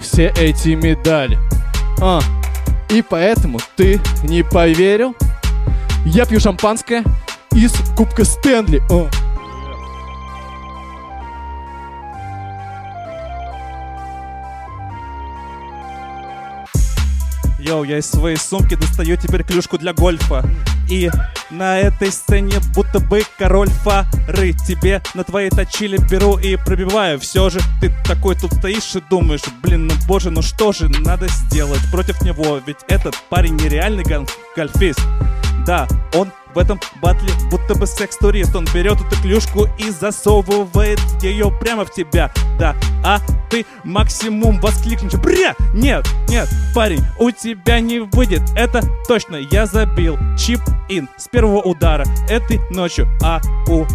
[0.00, 1.38] все эти медали.
[2.00, 2.20] А,
[2.88, 5.14] и поэтому ты не поверил?
[6.04, 7.04] Я пью шампанское
[7.52, 8.82] из кубка Стэнли.
[8.90, 9.08] А.
[17.70, 20.44] Йоу, я из своей сумки достаю теперь клюшку для гольфа.
[20.88, 21.08] И
[21.50, 24.54] на этой сцене будто бы король фары.
[24.66, 27.20] Тебе на твоей точили беру и пробиваю.
[27.20, 31.28] Все же ты такой тут стоишь и думаешь Блин, ну боже, ну что же надо
[31.28, 32.60] сделать против него?
[32.66, 34.04] Ведь этот парень нереальный
[34.56, 35.00] гольфист
[35.64, 41.50] Да, он в этом батле будто бы секс-турист Он берет эту клюшку и засовывает ее
[41.60, 42.32] прямо в тебя.
[42.58, 45.14] Да, а ты максимум воскликнешь.
[45.14, 45.54] Бля!
[45.74, 48.42] Нет, нет, парень, у тебя не выйдет.
[48.56, 53.86] Это точно, я забил чип-ин с первого удара Этой ночью, а у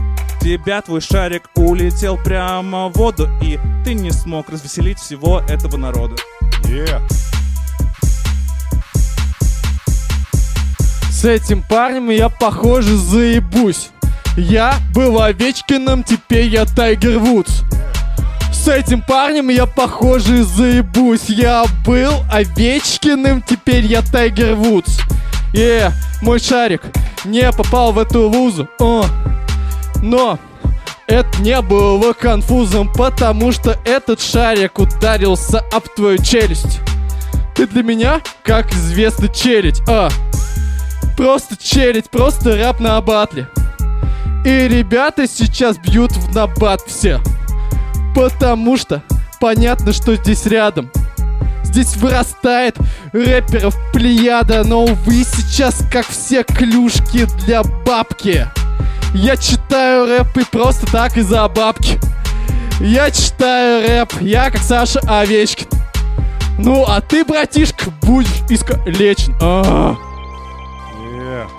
[0.41, 6.15] тебя твой шарик улетел прямо в воду И ты не смог развеселить всего этого народа.
[6.63, 7.24] Yeah.
[11.15, 13.89] С этим парнем я, похоже, заебусь.
[14.35, 17.61] Я был Овечкиным, теперь я Тайгер Вудс.
[18.51, 21.29] С этим парнем я, похоже, заебусь.
[21.29, 24.99] Я был Овечкиным, теперь я Тайгер Вудс.
[25.53, 26.81] Е, мой шарик
[27.23, 28.67] не попал в эту лузу.
[28.79, 29.05] О.
[30.03, 30.37] Но
[31.07, 36.81] это не было конфузом, потому что этот шарик ударился об твою челюсть.
[37.55, 39.79] Ты для меня, как известно, челядь.
[39.87, 40.09] А,
[41.17, 43.47] Просто челядь, просто рэп на батле.
[44.45, 47.19] И ребята сейчас бьют в набат все.
[48.13, 49.01] Потому что
[49.39, 50.91] понятно, что здесь рядом.
[51.63, 52.77] Здесь вырастает
[53.11, 58.47] рэперов плеяда, но увы сейчас как все клюшки для бабки.
[59.13, 61.99] Я читаю рэп и просто так из-за бабки.
[62.79, 65.67] Я читаю рэп, я как Саша Овечкин.
[66.59, 69.33] Ну, а ты, братишка, будешь искалечен.
[69.41, 69.95] А.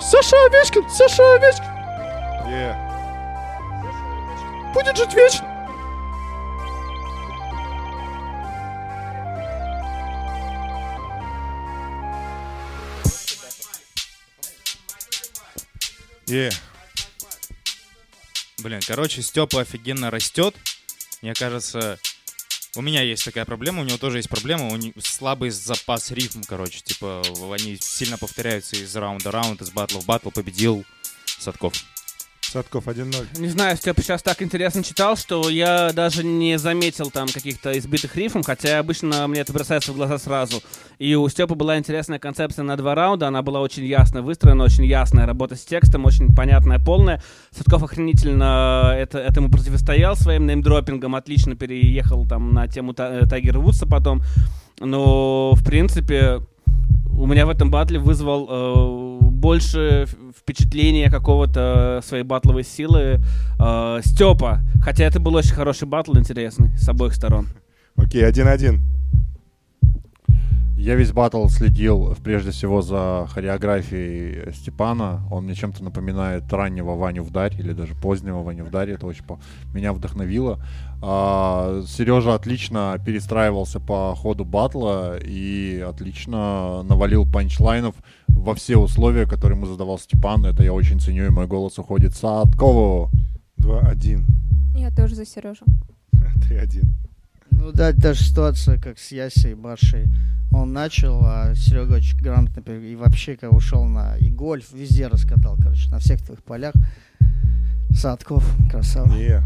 [0.00, 0.88] Саша Овечкин!
[0.88, 1.64] Саша Овечкин!
[2.46, 2.74] Yeah.
[4.72, 5.46] Будет жить вечно!
[16.26, 16.52] Yeah.
[18.58, 20.56] Блин, короче, Степа офигенно растет.
[21.22, 22.00] Мне кажется,
[22.76, 26.42] у меня есть такая проблема, у него тоже есть проблема, у него слабый запас рифм,
[26.46, 30.84] короче, типа, они сильно повторяются из раунда в раунд, из батла в батл, победил
[31.38, 31.74] Садков.
[32.52, 33.40] Садков 1-0.
[33.40, 38.16] Не знаю, Степа сейчас так интересно читал, что я даже не заметил там каких-то избитых
[38.16, 40.62] рифм, хотя обычно мне это бросается в глаза сразу.
[40.98, 44.84] И у Степы была интересная концепция на два раунда, она была очень ясно выстроена, очень
[44.84, 47.20] ясная работа с текстом, очень понятная, полная.
[47.50, 53.86] Садков охренительно это, этому противостоял своим неймдропингом, отлично переехал там на тему Та- Тайгера Вудса
[53.86, 54.22] потом.
[54.78, 56.40] Но, в принципе,
[57.10, 58.95] у меня в этом батле вызвал э,
[59.46, 63.20] больше впечатления какого-то своей батловой силы
[63.60, 64.58] э, Степа.
[64.82, 67.46] Хотя это был очень хороший батл, интересный, с обоих сторон.
[67.94, 68.80] Окей, 1-1.
[70.78, 75.26] Я весь батл следил прежде всего за хореографией Степана.
[75.30, 78.90] Он мне чем-то напоминает раннего Ваню Вдарь или даже позднего Ваню Вдарь.
[78.90, 79.40] Это очень по-
[79.72, 80.60] меня вдохновило.
[81.02, 87.94] А, Сережа отлично перестраивался по ходу батла и отлично навалил панчлайнов
[88.28, 90.44] во все условия, которые ему задавал Степан.
[90.44, 93.10] Это я очень ценю, и мой голос уходит Садкову.
[93.60, 94.24] 2-1.
[94.76, 95.64] Я тоже за Сережу.
[96.50, 96.82] 3-1.
[97.50, 100.06] Ну да, даже ситуация, как с Ясей и Башей.
[100.52, 105.56] Он начал, а Серега очень грамотно и вообще как ушел на и гольф, везде раскатал,
[105.56, 106.74] короче, на всех твоих полях.
[107.90, 109.12] Садков, красава.
[109.14, 109.42] Е.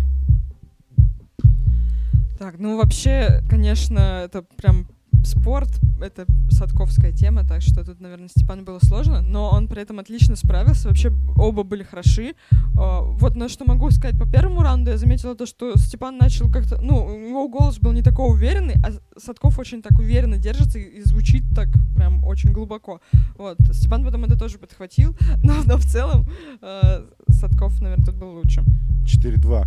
[2.38, 4.86] Так, ну вообще, конечно, это прям
[5.24, 9.98] спорт, это садковская тема, так что тут, наверное, Степану было сложно, но он при этом
[9.98, 12.34] отлично справился, вообще оба были хороши.
[12.78, 16.50] А, Вот на что могу сказать по первому раунду, я заметила то, что Степан начал
[16.50, 20.78] как-то, ну, у него голос был не такой уверенный, а Садков очень так уверенно держится
[20.78, 23.00] и, звучит так прям очень глубоко.
[23.36, 26.26] Вот, Степан потом это тоже подхватил, но, но в целом
[26.60, 28.64] э, Садков, наверное, тут был лучше.
[29.04, 29.66] 4-2.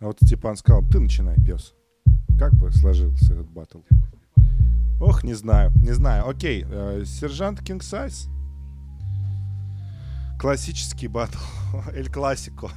[0.00, 1.74] А вот Степан сказал, ты начинай, пес.
[2.38, 3.80] Как бы сложился этот батл?
[5.00, 6.28] Ох, не знаю, не знаю.
[6.28, 8.28] Окей, э, сержант King Size.
[10.38, 11.38] Классический батл.
[11.92, 12.70] Эль Классико.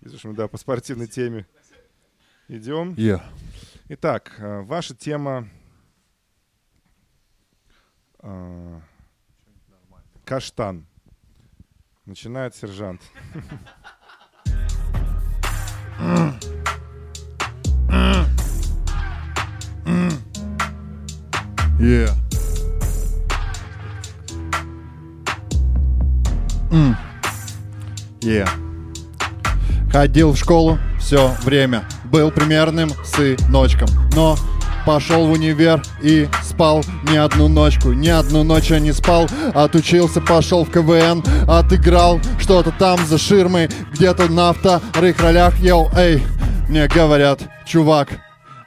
[0.00, 1.46] Видишь, мы, да, по спортивной теме
[2.48, 2.92] идем.
[2.94, 3.22] Yeah.
[3.88, 5.48] Итак, э, ваша тема...
[8.20, 8.80] э,
[10.24, 10.86] Каштан.
[12.04, 13.00] Начинает сержант.
[21.86, 22.10] Yeah.
[26.72, 26.96] М.
[28.22, 28.48] Yeah.
[29.92, 34.36] Ходил в школу все время, был примерным сыночком, но
[34.84, 40.20] пошел в универ и спал не одну ночку, ни одну ночь я не спал, отучился,
[40.20, 46.20] пошел в КВН, отыграл что-то там за ширмой, где-то на вторых ролях, йоу, эй,
[46.68, 48.08] мне говорят, чувак,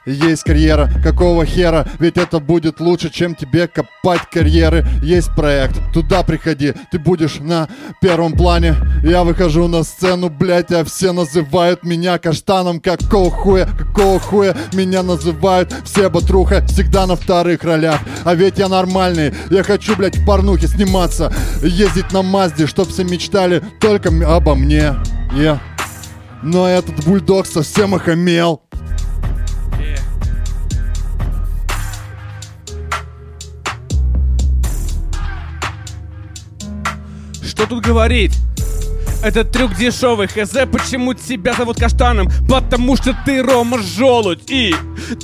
[0.06, 1.86] есть карьера, какого хера?
[1.98, 4.86] Ведь это будет лучше, чем тебе копать карьеры.
[5.02, 7.68] Есть проект, туда приходи, ты будешь на
[8.00, 8.76] первом плане.
[9.02, 12.80] Я выхожу на сцену, блять, а все называют меня каштаном.
[12.80, 15.74] Какого хуя, какого хуя меня называют?
[15.84, 18.00] Все батруха, всегда на вторых ролях.
[18.24, 21.32] А ведь я нормальный, я хочу, блять, в порнухе сниматься.
[21.62, 24.94] Ездить на Мазде, чтоб все мечтали только обо мне.
[25.34, 25.58] Yeah.
[26.42, 28.62] Но этот бульдог совсем охамел.
[37.60, 38.32] Что тут говорить?
[39.22, 42.30] Этот трюк дешевый, хз, почему тебя зовут Каштаном?
[42.48, 44.74] Потому что ты Рома Желудь и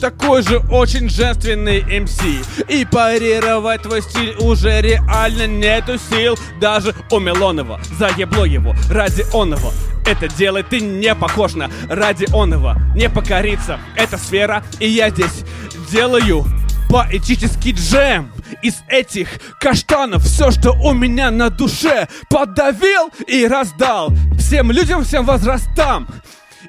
[0.03, 2.21] такой же очень женственный МС.
[2.69, 6.39] И парировать твой стиль уже реально нету сил.
[6.61, 9.73] Даже у Милонова заебло его ради оного.
[10.07, 12.77] Это делает ты не похож на ради оного.
[12.95, 15.43] Не покориться, это сфера, и я здесь
[15.91, 16.45] делаю
[16.91, 18.31] поэтический джем
[18.63, 19.29] из этих
[19.61, 26.09] каштанов все, что у меня на душе подавил и раздал всем людям, всем возрастам.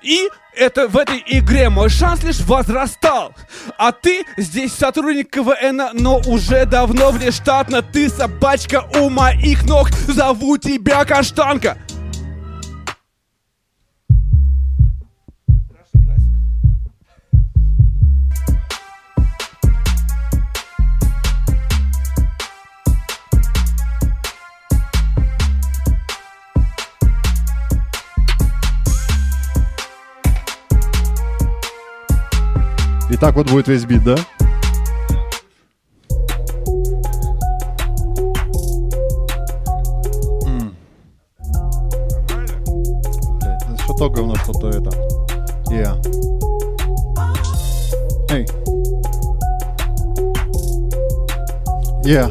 [0.02, 3.34] И это в этой игре мой шанс лишь возрастал.
[3.78, 7.82] А ты здесь сотрудник КВН, но уже давно внештатно.
[7.82, 11.78] Ты собачка у моих ног, зову тебя Каштанка.
[33.18, 34.16] И так вот будет весь бит, да?
[43.98, 44.92] То говно, что то это.
[45.72, 45.98] Yeah.
[48.30, 48.46] Эй.
[52.04, 52.30] Yeah.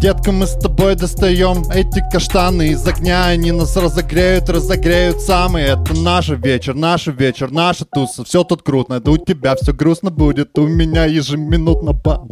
[0.00, 6.28] Детка, мы с тобой достаем эти каштаны из огня Они нас разогреют, разогреют самые наш
[6.28, 10.58] вечер, наш вечер, наша туса Все тут круто, да у тебя все грустно будет.
[10.58, 12.28] У меня ежеминутно бам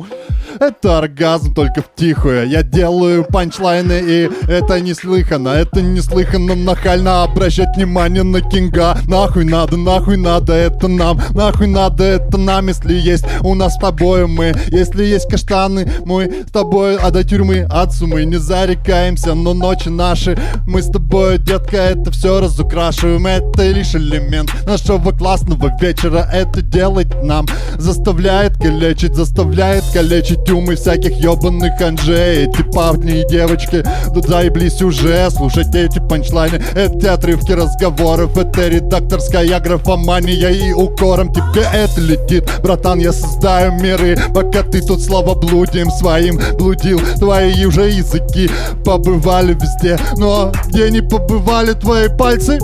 [0.61, 5.48] Это оргазм только в тихую Я делаю панчлайны и это неслыханно.
[5.50, 7.24] Это неслыханно нахально.
[7.24, 8.96] Обращать внимание на кинга.
[9.07, 11.20] Нахуй надо, нахуй надо, это нам.
[11.34, 14.54] Нахуй надо, это нам, если есть у нас с тобой мы.
[14.68, 19.34] Если есть каштаны, мы с тобой, а до тюрьмы отцу мы не зарекаемся.
[19.34, 23.26] Но ночи наши, мы с тобой, детка, это все разукрашиваем.
[23.26, 26.28] Это лишь элемент нашего классного вечера.
[26.32, 27.46] Это делать нам
[27.78, 33.82] заставляет калечить Заставляет калечить умы всяких ебаных анжей Эти парни и девочки,
[34.14, 35.30] да заеблись уже.
[35.30, 38.36] Слушать эти панчлайны, эти отрывки разговоров.
[38.36, 42.49] Это редакторская графомания и укором тебе это летит.
[42.62, 46.40] Братан, я создаю миры, пока ты тут словоблудием своим.
[46.59, 48.51] Блудил Твои уже языки
[48.84, 49.99] побывали везде.
[50.16, 52.59] Но где не побывали твои пальцы?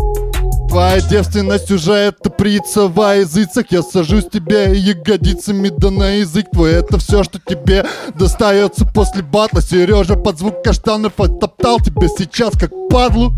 [0.72, 6.72] Твоя девственность уже это прица во языцах Я сажусь тебе ягодицами да на язык твой
[6.72, 12.70] Это все, что тебе достается после батла Сережа под звук каштанов оттоптал тебя сейчас как
[12.88, 13.34] падлу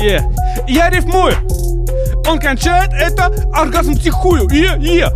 [0.00, 0.24] Е.
[0.66, 1.34] Я рифмую.
[2.26, 4.48] Он кончает это оргазм тихую.
[4.50, 5.08] Е, е.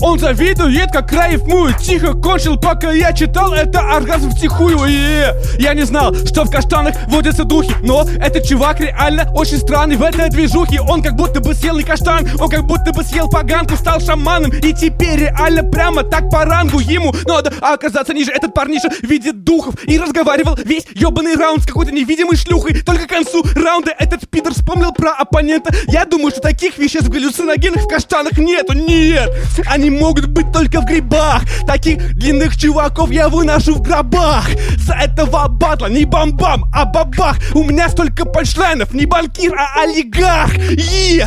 [0.00, 1.74] Он завидует, как я рифмую.
[1.74, 4.84] Тихо кончил, пока я читал это оргазм втихую.
[4.86, 5.34] Е.
[5.58, 7.74] Я не знал, что в каштанах водятся духи.
[7.82, 10.80] Но этот чувак реально очень странный в этой движухе.
[10.80, 14.50] Он как будто бы съел не каштан, он как будто бы съел поганку, стал шаманом.
[14.50, 18.32] И теперь реально прямо так по рангу ему надо оказаться ниже.
[18.32, 22.82] Этот парниша видит духов и разговаривал весь ебаный раунд с какой-то невидимой шлюхой.
[22.82, 25.74] Только к концу раунда этот пидор вспомнил про оппонента.
[25.88, 28.74] Я думаю, что таких веществ галлюциногенных в каштанах нету.
[28.74, 29.30] Нет!
[29.66, 31.42] Они могут быть только в грибах.
[31.66, 34.48] Таких длинных чуваков я выношу в гробах.
[34.78, 37.38] За этого батла не бам-бам, а бабах.
[37.54, 40.54] У меня столько панчлайнов, не банкир, а олигарх.
[40.56, 41.26] Е!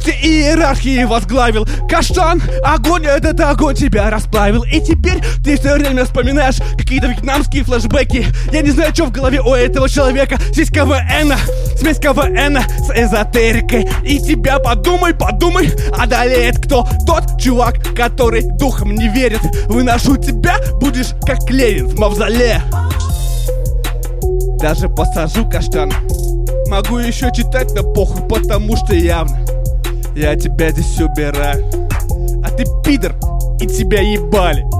[0.00, 1.66] Все иерархии возглавил.
[1.88, 4.62] Каштан, огонь, этот огонь тебя расплавил.
[4.62, 8.26] И теперь ты все время вспоминаешь какие-то вьетнамские флешбеки.
[8.52, 10.38] Я не знаю, что в голове у этого человека.
[10.52, 11.34] Здесь КВН,
[11.76, 13.88] смесь КВН с эзотерикой.
[14.04, 16.88] И тебя подумай, подумай, одолеет кто?
[17.06, 19.40] Тот чувак, который духом не верит.
[19.66, 22.62] Выношу тебя, будешь как Ленин в мавзолее.
[24.60, 25.92] Даже посажу каштан.
[26.68, 29.38] Могу еще читать на похуй, потому что явно
[30.18, 31.64] я тебя здесь убираю.
[32.44, 33.14] А ты пидор,
[33.60, 34.64] и тебя ебали.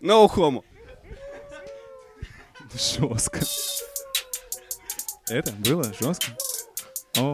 [0.00, 0.62] No homo.
[2.72, 3.40] Жестко.
[5.28, 6.28] Это было жестко?
[7.18, 7.32] О,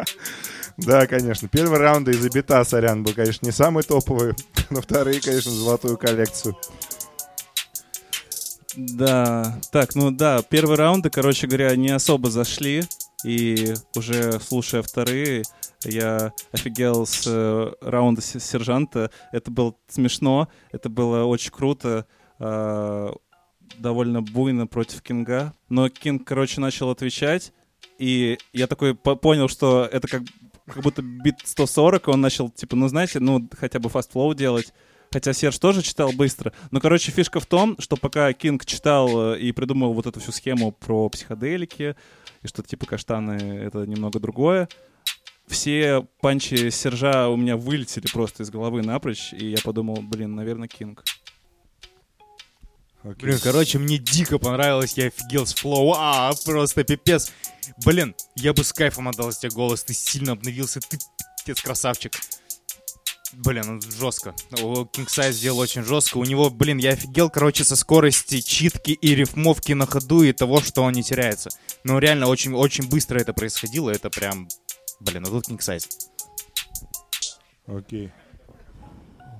[0.76, 1.48] Да, конечно.
[1.48, 4.34] Первый раунд из бита, сорян, был, конечно, не самый топовый,
[4.70, 6.56] но вторые, конечно, золотую коллекцию.
[8.76, 12.82] Да, так, ну да, первые раунды, короче говоря, не особо зашли.
[13.24, 15.42] И уже слушая вторые,
[15.84, 19.10] я офигел с э, раунда сержанта.
[19.32, 22.06] Это было смешно, это было очень круто.
[22.38, 23.12] а,
[23.78, 25.54] довольно буйно против Кинга.
[25.68, 27.52] Но Кинг, короче, начал отвечать.
[27.98, 30.22] И я такой по- понял, что это как,
[30.66, 34.34] как будто бит 140, и он начал, типа, ну, знаете, ну, хотя бы fast flow
[34.34, 34.72] делать.
[35.12, 36.52] Хотя Серж тоже читал быстро.
[36.70, 40.30] Но, короче, фишка в том, что пока Кинг читал э, и придумал вот эту всю
[40.30, 41.96] схему про психоделики,
[42.42, 43.32] и что типа каштаны—
[43.64, 44.68] это немного другое,
[45.48, 50.68] все панчи Сержа у меня вылетели просто из головы напрочь, и я подумал, блин, наверное,
[50.68, 51.02] Кинг.
[53.02, 53.14] Окей.
[53.22, 57.32] Блин, короче, мне дико понравилось, я офигел с флоу, а, просто пипец.
[57.84, 60.98] Блин, я бы с кайфом отдал тебе голос, ты сильно обновился, ты
[61.38, 62.12] пипец красавчик.
[63.32, 64.34] Блин, ну жестко.
[64.50, 66.18] King Size сделал очень жестко.
[66.18, 70.60] У него, блин, я офигел, короче, со скорости читки и рифмовки на ходу и того,
[70.60, 71.50] что он не теряется.
[71.84, 73.90] Ну, реально, очень, очень быстро это происходило.
[73.90, 74.48] Это прям,
[74.98, 75.86] блин, ну тут Size.
[77.66, 78.10] Окей.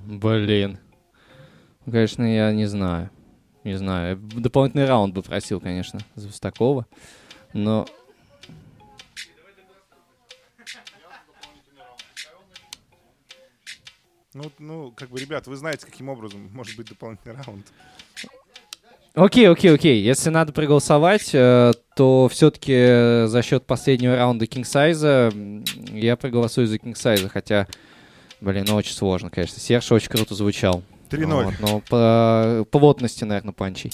[0.05, 0.79] Блин.
[1.85, 3.11] Ну, Конечно, я не знаю.
[3.65, 4.17] Не знаю.
[4.17, 6.87] Дополнительный раунд бы просил, конечно, за такого.
[7.53, 7.87] Но
[14.33, 17.67] Ну, ну, как бы, ребят, вы знаете, каким образом может быть дополнительный раунд.
[19.15, 20.01] Окей, окей, окей.
[20.01, 26.77] Если надо проголосовать, э, то все-таки за счет последнего раунда King Size я проголосую за
[26.77, 27.67] King Size, хотя,
[28.41, 29.59] блин, ну очень сложно, конечно.
[29.59, 30.85] Серж очень круто звучал.
[31.11, 31.45] 3-0.
[31.45, 33.91] Вот, но по плотности, наверное, панчей.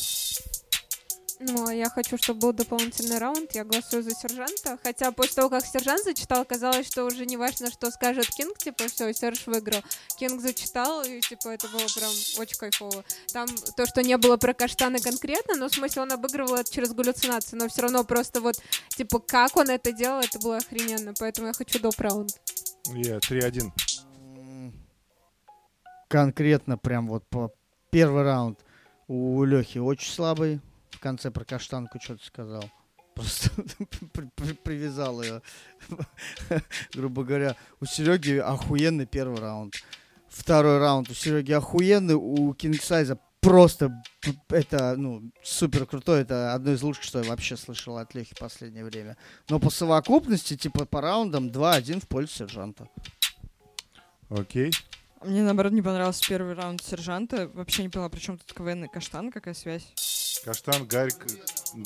[1.38, 3.52] Ну, а я хочу, чтобы был дополнительный раунд.
[3.54, 4.78] Я голосую за сержанта.
[4.82, 8.56] Хотя после того, как сержант зачитал, казалось, что уже не важно, что скажет Кинг.
[8.56, 9.82] Типа, все, Серж выиграл.
[10.18, 13.04] Кинг зачитал, и типа это было прям очень кайфово.
[13.32, 16.92] Там то, что не было про каштаны конкретно, но в смысле он обыгрывал это через
[16.92, 17.56] галлюцинации.
[17.56, 18.56] Но все равно просто вот,
[18.96, 21.12] типа, как он это делал, это было охрененно.
[21.18, 21.98] Поэтому я хочу доп.
[22.00, 22.30] раунд.
[22.94, 23.70] Я 3-1.
[24.38, 24.72] М,
[26.08, 27.52] Конкретно прям вот по
[27.90, 28.60] первый раунд
[29.08, 30.60] у Лехи очень слабый.
[30.96, 32.64] В конце про каштанку что-то сказал.
[33.14, 33.50] Просто
[34.12, 35.42] при- при- привязал ее.
[36.94, 39.74] Грубо говоря, у Сереги охуенный первый раунд.
[40.28, 44.02] Второй раунд у Сереги охуенный, у Кингсайза просто
[44.48, 46.22] это, ну, супер крутой.
[46.22, 49.18] Это одно из лучших, что я вообще слышал от Лехи в последнее время.
[49.50, 52.88] Но по совокупности, типа, по раундам 2-1 в пользу сержанта.
[54.30, 54.72] Окей.
[55.22, 57.48] Мне, наоборот, не понравился первый раунд сержанта.
[57.48, 59.92] Вообще не поняла, при чем тут КВН и Каштан, какая связь?
[60.46, 61.26] Каштан, Гарик,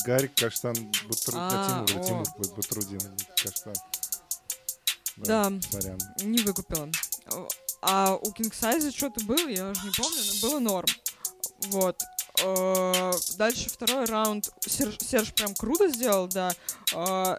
[0.05, 0.75] Гарик, Каштан,
[1.07, 1.33] Бутру...
[1.35, 2.05] А, Тимур.
[2.05, 3.01] Тимур Бутрудин,
[3.35, 3.73] Каштан.
[5.17, 5.51] Да.
[5.71, 5.97] Сорян.
[6.21, 6.87] Не выкупила.
[7.81, 10.87] А у Кингсайза что-то было, я уже не помню, но было норм.
[11.69, 11.99] Вот.
[12.43, 14.51] Э, Дальше второй раунд.
[14.59, 16.51] Серж, Серж прям круто сделал, да.
[16.93, 17.37] Э,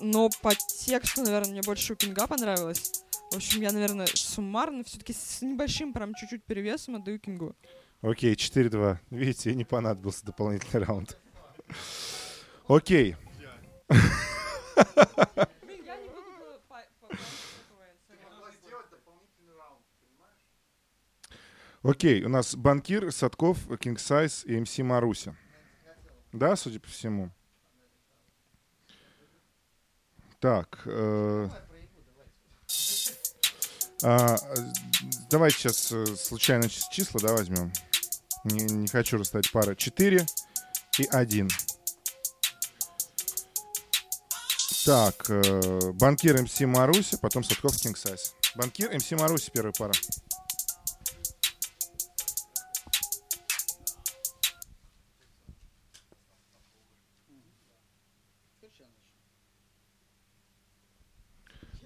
[0.00, 3.04] Но по тексту, наверное, мне больше у Кинга понравилось.
[3.30, 7.54] В общем, я, наверное, суммарно все-таки с небольшим, прям чуть-чуть перевесом отдаю Кингу.
[8.02, 8.98] Окей, 4-2.
[9.10, 11.18] Видите, не понадобился дополнительный раунд.
[12.68, 13.16] Окей.
[21.82, 25.36] Окей, у нас Банкир, Садков, King Size и МС Маруся.
[26.32, 27.30] Да, судя по всему?
[30.40, 30.82] Так.
[30.86, 31.48] э,
[34.04, 34.56] а, э,
[35.30, 37.72] давайте сейчас э, случайно чис- числа, да, возьмем.
[38.44, 39.74] Не, не хочу расставить пары.
[39.74, 40.26] 4
[40.98, 41.48] и 1.
[44.84, 48.34] Так, э, банкир МС Маруся, потом Садков Size.
[48.54, 49.94] Банкир МС Маруся, первая пара.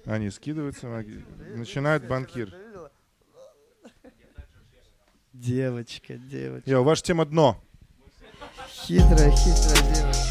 [0.09, 0.87] Они скидываются,
[1.55, 2.51] начинает банкир.
[5.35, 6.71] Девочка, девочка.
[6.71, 7.61] Йо, ваша тема дно.
[8.71, 10.25] Хитрая, хитрая девочка.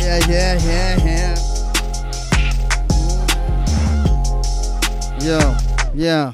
[0.00, 1.36] Yeah, yeah, yeah, yeah.
[5.20, 5.54] Йоу,
[5.94, 6.32] йоу.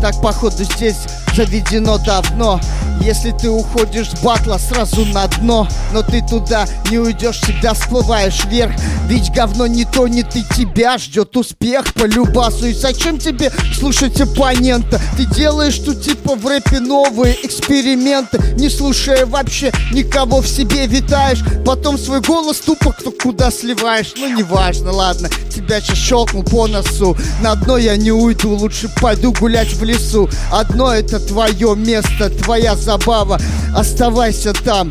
[0.00, 2.60] Так, походу, здесь заведено давно.
[3.00, 5.66] Если ты уходишь с батла сразу на дно.
[5.92, 8.72] Но ты туда не уйдешь, всегда всплываешь вверх.
[9.08, 11.92] Ведь говно не тонет и тебя ждет успех.
[11.94, 15.00] По любасу И зачем тебе слушать оппонента?
[15.16, 18.38] Ты делаешь тут типа в рэпе новые эксперименты.
[18.56, 21.42] Не слушая вообще никого в себе витаешь.
[21.66, 24.12] Потом свой голос тупо кто куда сливаешь.
[24.16, 27.16] Ну неважно, ладно, тебя сейчас щелкнул по носу.
[27.40, 30.28] На дно я не уйду, лучше пойду гулять в лесу.
[30.52, 33.38] Одно это твое место, твоя забава
[33.74, 34.90] Оставайся там,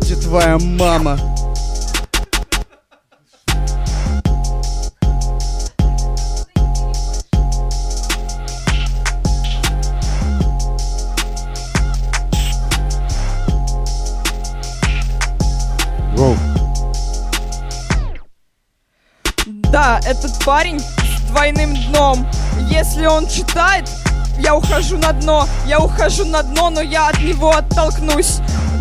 [0.00, 1.18] где твоя мама
[16.14, 16.36] Воу.
[19.72, 22.26] Да, этот парень с двойным дном.
[22.70, 23.90] Если он читает,
[24.38, 25.48] я ухожу на дно.
[25.66, 28.38] Я ухожу на дно, но я от него оттолкнусь.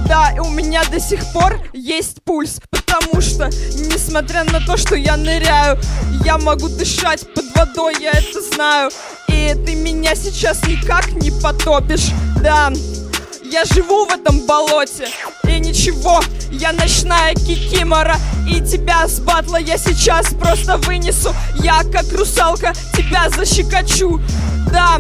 [0.08, 5.16] Да, у меня до сих пор есть пульс, потому что, несмотря на то, что я
[5.16, 5.80] ныряю,
[6.26, 8.92] я могу дышать под водой, я это знаю.
[9.30, 12.12] И ты меня сейчас никак не потопишь.
[12.42, 12.72] Да,
[13.54, 15.08] я живу в этом болоте
[15.48, 18.16] И ничего, я ночная кикимора
[18.50, 24.20] И тебя с батла я сейчас просто вынесу Я как русалка тебя защекочу
[24.72, 24.98] Да,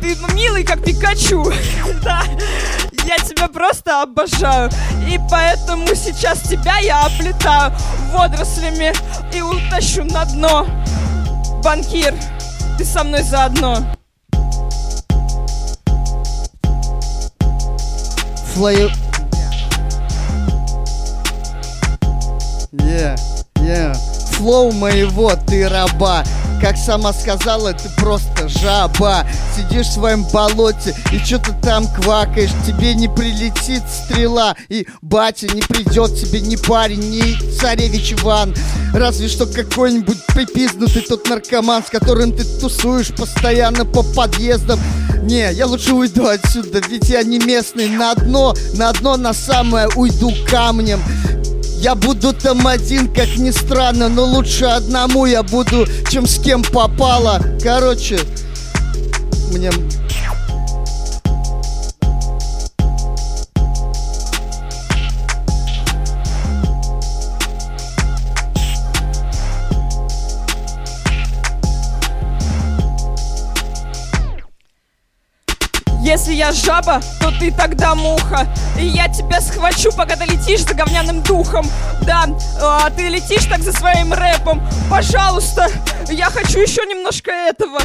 [0.00, 1.52] ты милый как Пикачу.
[2.02, 2.22] Да,
[3.06, 4.70] я тебя просто обожаю.
[5.06, 7.72] И поэтому сейчас тебя я оплетаю
[8.12, 8.92] Водорослями
[9.34, 10.66] и утащу на дно.
[11.62, 12.14] Банкир,
[12.78, 13.78] ты со мной заодно.
[18.54, 18.90] Флейл...
[22.72, 23.18] Yeah,
[23.56, 23.94] yeah.
[24.32, 26.24] Флоу моего ты раба
[26.60, 29.26] Как сама сказала, ты просто жаба.
[29.56, 32.50] Сидишь в своем болоте и что-то там квакаешь.
[32.66, 38.54] Тебе не прилетит стрела И батя не придет тебе ни парень, ни царевич Иван.
[38.92, 44.78] Разве что какой-нибудь припизнутый тот наркоман С которым ты тусуешь постоянно по подъездам.
[45.22, 47.88] Не, я лучше уйду отсюда, ведь я не местный.
[47.88, 51.00] На одно, на одно, на самое уйду камнем
[51.80, 56.62] я буду там один, как ни странно, но лучше одному я буду, чем с кем
[56.62, 57.40] попало.
[57.62, 58.20] Короче,
[59.50, 59.70] мне
[76.40, 78.48] я жаба, то ты тогда муха.
[78.78, 81.70] И я тебя схвачу, пока ты летишь за говняным духом.
[82.00, 82.24] Да,
[82.62, 84.66] а, ты летишь так за своим рэпом.
[84.88, 85.68] Пожалуйста,
[86.08, 87.78] я хочу еще немножко этого.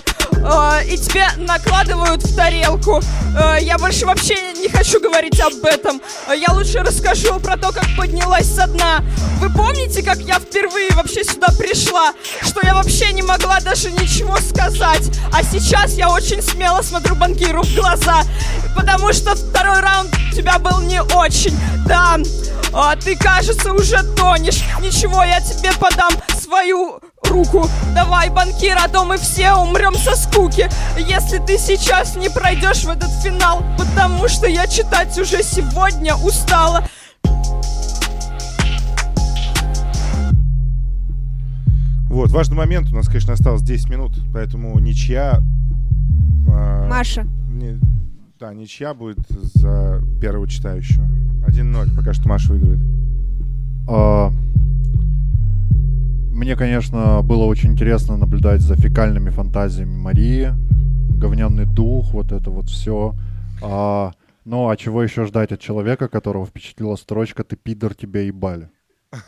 [0.48, 3.02] А, и тебе накладывают в тарелку.
[3.38, 6.02] А, я больше вообще не хочу говорить об этом.
[6.28, 9.04] А, я лучше расскажу про то, как поднялась со дна.
[9.40, 12.14] Вы помните, как я впервые вообще сюда пришла?
[12.42, 15.10] Что я вообще не могла даже ничего сказать.
[15.34, 18.24] А сейчас я очень смело смотрю банкиру в глаза.
[18.76, 21.58] Потому что второй раунд у тебя был не очень.
[21.86, 22.18] Да,
[22.74, 24.64] а ты, кажется, уже тонешь.
[24.82, 27.70] Ничего, я тебе подам свою руку.
[27.94, 30.70] Давай, банкир, а то мы все умрем со скуки.
[30.98, 36.84] Если ты сейчас не пройдешь в этот финал, потому что я читать уже сегодня устала.
[42.10, 42.92] Вот, важный момент.
[42.92, 45.42] У нас, конечно, осталось 10 минут, поэтому ничья...
[46.48, 47.24] а, Маша.
[47.50, 47.80] не-
[48.40, 51.06] да, ничья будет за первого читающего.
[51.48, 52.82] 1-0, пока что Маша выигрывает.
[53.88, 54.32] А,
[56.32, 60.54] Мне, конечно, было очень интересно наблюдать за фекальными фантазиями Марии.
[61.18, 63.16] Говненный дух, вот это вот все.
[64.44, 68.70] ну, а чего еще ждать от человека, которого впечатлила строчка «Ты пидор, тебя ебали».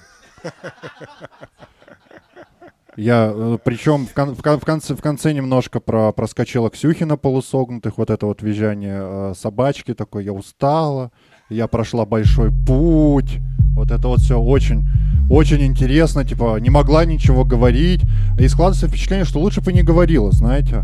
[2.98, 8.00] Я, причем в, кон- в кон- в конце, в конце немножко про, проскочила Ксюхина полусогнутых,
[8.00, 11.12] вот это вот визжание э, собачки, такой, я устала,
[11.50, 13.38] я прошла большой путь,
[13.76, 14.88] вот это вот все очень,
[15.30, 18.02] очень интересно, типа, не могла ничего говорить,
[18.40, 20.84] и складывается впечатление, что лучше бы не говорила, знаете.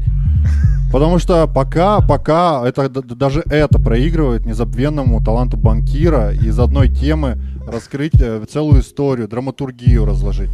[0.92, 8.22] Потому что пока, пока это даже это проигрывает незабвенному таланту банкира из одной темы раскрыть
[8.22, 10.52] э, целую историю, драматургию разложить.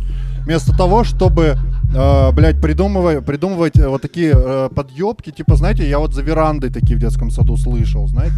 [0.50, 1.60] Вместо того, чтобы,
[1.94, 6.72] э, блядь, придумывать, придумывать э, вот такие э, подъебки, типа, знаете, я вот за верандой
[6.72, 8.34] такие в детском саду слышал, знаете.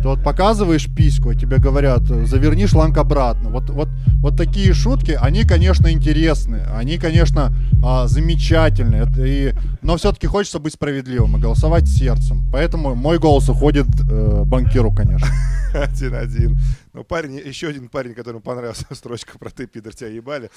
[0.00, 3.50] Ты вот показываешь письку, а тебе говорят, э, заверни шланг обратно.
[3.50, 3.88] Вот, вот,
[4.20, 7.52] вот такие шутки, они, конечно, интересные, они, конечно,
[7.82, 9.02] а, замечательные.
[9.02, 9.52] Это и,
[9.82, 12.44] но все-таки хочется быть справедливым и голосовать сердцем.
[12.52, 15.26] Поэтому мой голос уходит э, банкиру, конечно.
[15.74, 16.56] Один-один.
[16.98, 20.50] Ну, парень, еще один парень, которому понравилась строчка про ты, пидор, тебя ебали.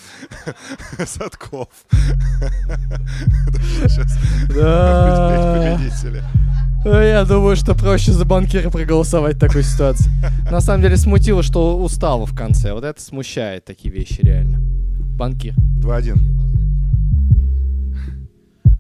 [1.06, 1.68] Садков.
[3.88, 4.18] Сейчас
[4.50, 5.78] Да.
[5.78, 6.24] победители.
[6.84, 10.10] Э, Я думаю, что проще за банкира проголосовать в такой ситуации.
[10.50, 12.74] На самом деле смутило, что устала в конце.
[12.74, 14.58] Вот это смущает такие вещи реально.
[14.60, 15.54] Банкир.
[15.80, 16.16] 2-1.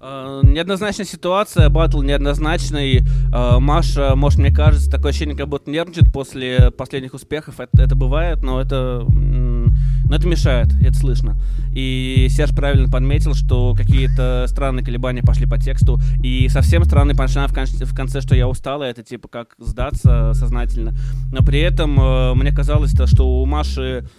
[0.03, 3.03] Э, Неоднозначная ситуация, батл неоднозначный.
[3.31, 7.59] Э, Маша, может, мне кажется, такое ощущение, как будто нервничает после последних успехов.
[7.59, 11.37] Это, это бывает, но это, но это мешает, это слышно.
[11.75, 15.99] И Серж правильно подметил, что какие-то странные колебания пошли по тексту.
[16.23, 20.95] И совсем странный панчлайн в в конце, что я устала, это типа как сдаться сознательно.
[21.31, 24.09] Но при этом э, мне казалось, то, что у Маши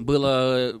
[0.00, 0.72] было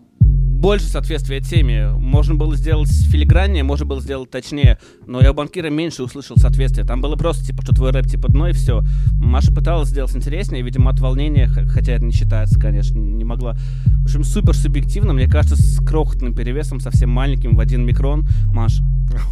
[0.62, 1.88] больше соответствия теме.
[1.88, 4.78] Можно было сделать филиграннее, можно было сделать точнее.
[5.06, 6.84] Но я у банкира меньше услышал соответствия.
[6.84, 8.84] Там было просто, типа, что твой рэп, типа, дно и все.
[9.14, 13.54] Маша пыталась сделать интереснее, видимо, от волнения, хотя это не считается, конечно, не могла.
[13.54, 18.28] В общем, супер субъективно, мне кажется, с крохотным перевесом, совсем маленьким, в один микрон.
[18.54, 18.84] Маша.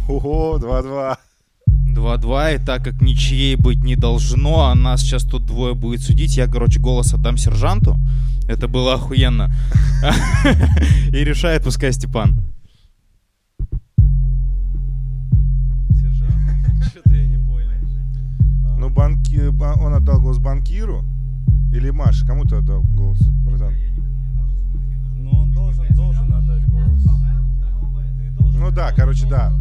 [0.09, 1.15] Ого, 2-2.
[1.91, 6.37] 2-2, и так как ничьей быть не должно, а нас сейчас тут двое будет судить,
[6.37, 7.97] я, короче, голос отдам сержанту.
[8.47, 9.49] Это было охуенно.
[11.11, 12.41] И решает пускай Степан.
[16.85, 17.69] Что-то я не понял.
[18.77, 19.49] Ну, банки...
[19.49, 21.05] ба- он отдал голос банкиру?
[21.71, 22.25] Или Маше?
[22.25, 23.73] Кому ты отдал голос, братан?
[25.15, 27.03] Ну, он должен, должен отдать голос.
[28.53, 29.53] Ну да, короче, да.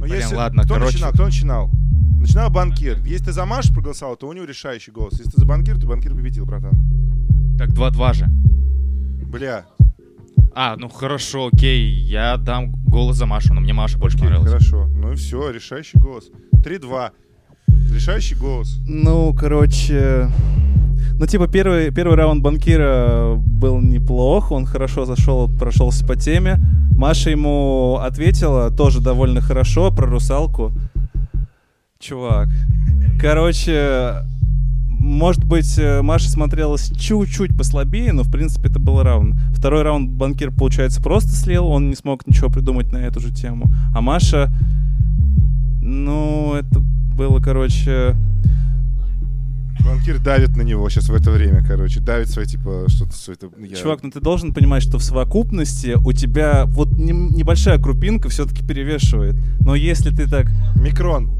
[0.00, 0.92] Ну, Блин, если- ладно, кто короче.
[0.94, 1.12] начинал?
[1.12, 1.70] Кто начинал?
[2.18, 2.98] Начинал банкир.
[3.04, 5.12] Если ты за Машу проголосовал, то у него решающий голос.
[5.18, 6.72] Если ты за банкир, то банкир победил, братан.
[7.58, 8.26] Так 2-2 же.
[9.26, 9.64] Бля.
[10.54, 14.52] А, ну хорошо, окей, я дам голос за Машу, но мне Маша больше Окей, понравилась.
[14.52, 14.88] Хорошо.
[14.88, 16.30] Ну и все, решающий голос.
[16.64, 17.10] 3-2.
[17.92, 18.80] Решающий голос.
[18.86, 20.28] Ну, короче...
[21.18, 26.58] Ну, типа, первый, первый раунд банкира был неплох, он хорошо зашел, прошелся по теме.
[27.00, 30.70] Маша ему ответила тоже довольно хорошо про русалку.
[31.98, 32.50] Чувак.
[33.18, 34.16] Короче,
[34.86, 39.34] может быть, э, Маша смотрелась чуть-чуть послабее, но, в принципе, это был раунд.
[39.54, 43.64] Второй раунд банкир, получается, просто слил, он не смог ничего придумать на эту же тему.
[43.94, 44.52] А Маша,
[45.80, 48.14] ну, это было, короче...
[49.84, 52.00] Банкир давит на него сейчас в это время, короче.
[52.00, 53.32] Давит свое, типа, что-то...
[53.32, 57.78] это, я- Чувак, ну ты должен понимать, что в совокупности у тебя вот не- небольшая
[57.80, 59.36] крупинка все-таки перевешивает.
[59.60, 60.46] Но если ты так...
[60.76, 61.30] Микрон.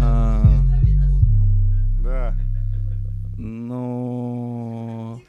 [0.00, 0.62] а,
[2.02, 2.34] Да.
[3.36, 5.20] ну...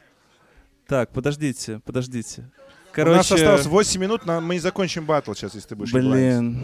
[0.86, 2.42] Так, подождите, подождите.
[2.90, 3.16] У Короче...
[3.18, 5.92] нас осталось 8 минут, мы не закончим батл сейчас, если ты будешь.
[5.92, 6.58] Блин.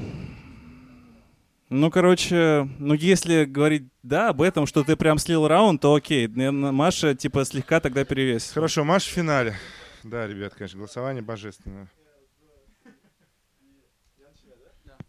[1.69, 6.29] Ну, короче, ну если говорить, да, об этом, что ты прям слил раунд, то окей.
[6.29, 8.53] Маша, типа, слегка тогда перевесит.
[8.53, 9.57] Хорошо, Маша в финале.
[10.05, 11.91] Да, ребят, конечно, голосование божественное.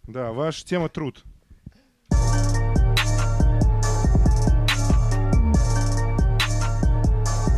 [0.03, 1.23] Да, ваша тема труд.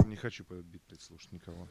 [0.07, 1.69] Не хочу под бит слушать никого.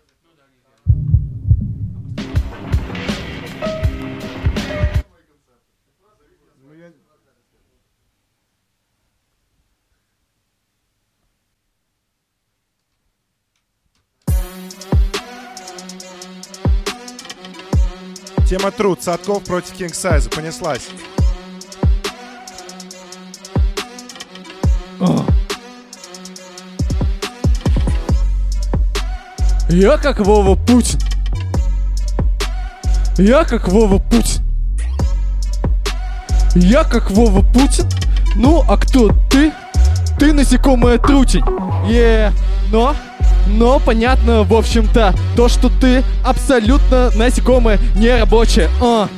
[18.48, 19.02] Тема труд.
[19.02, 20.30] Садков против Кинг Сайза.
[20.30, 20.88] Понеслась.
[29.68, 30.98] Я как Вова Путин.
[33.18, 34.42] Я как Вова Путин.
[36.54, 37.86] Я как Вова Путин.
[38.34, 39.52] Ну, а кто ты?
[40.18, 41.44] Ты насекомая трутень.
[41.86, 42.32] Е,
[42.72, 42.96] но,
[43.48, 48.70] но понятно, в общем-то, то, что ты абсолютно насекомая нерабочая.
[48.80, 49.08] А,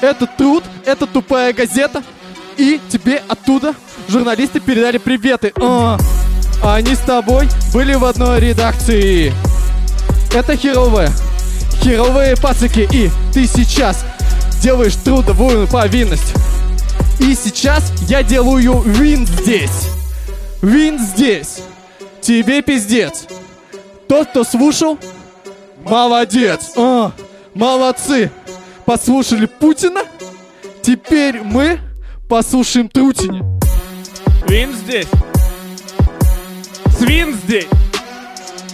[0.00, 2.02] это труд, это тупая газета.
[2.56, 3.74] И тебе оттуда
[4.08, 5.52] журналисты передали приветы.
[5.60, 5.98] А,
[6.62, 9.32] они с тобой были в одной редакции.
[10.34, 11.10] Это херовая.
[11.82, 12.88] Херовые пацаки.
[12.92, 14.04] И ты сейчас
[14.62, 16.34] делаешь трудовую повинность.
[17.20, 19.90] И сейчас я делаю вин здесь.
[20.62, 21.58] Вин здесь.
[22.20, 23.26] Тебе пиздец.
[24.08, 24.98] Тот, кто слушал,
[25.84, 26.72] молодец.
[26.76, 27.12] А,
[27.54, 28.30] молодцы.
[28.84, 30.02] Послушали Путина.
[30.82, 31.80] Теперь мы
[32.28, 33.42] послушаем Трутине.
[34.46, 35.08] Свин здесь.
[36.96, 37.68] Свин здесь.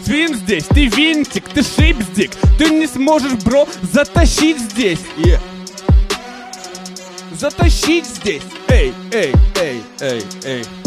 [0.04, 0.64] Свин здесь.
[0.66, 2.32] Ты винтик, ты шипздик.
[2.58, 5.00] Ты не сможешь, бро, затащить здесь.
[5.16, 5.40] Е.
[7.38, 8.42] Затащить здесь.
[8.68, 10.81] Эй, эй, эй, эй, эй.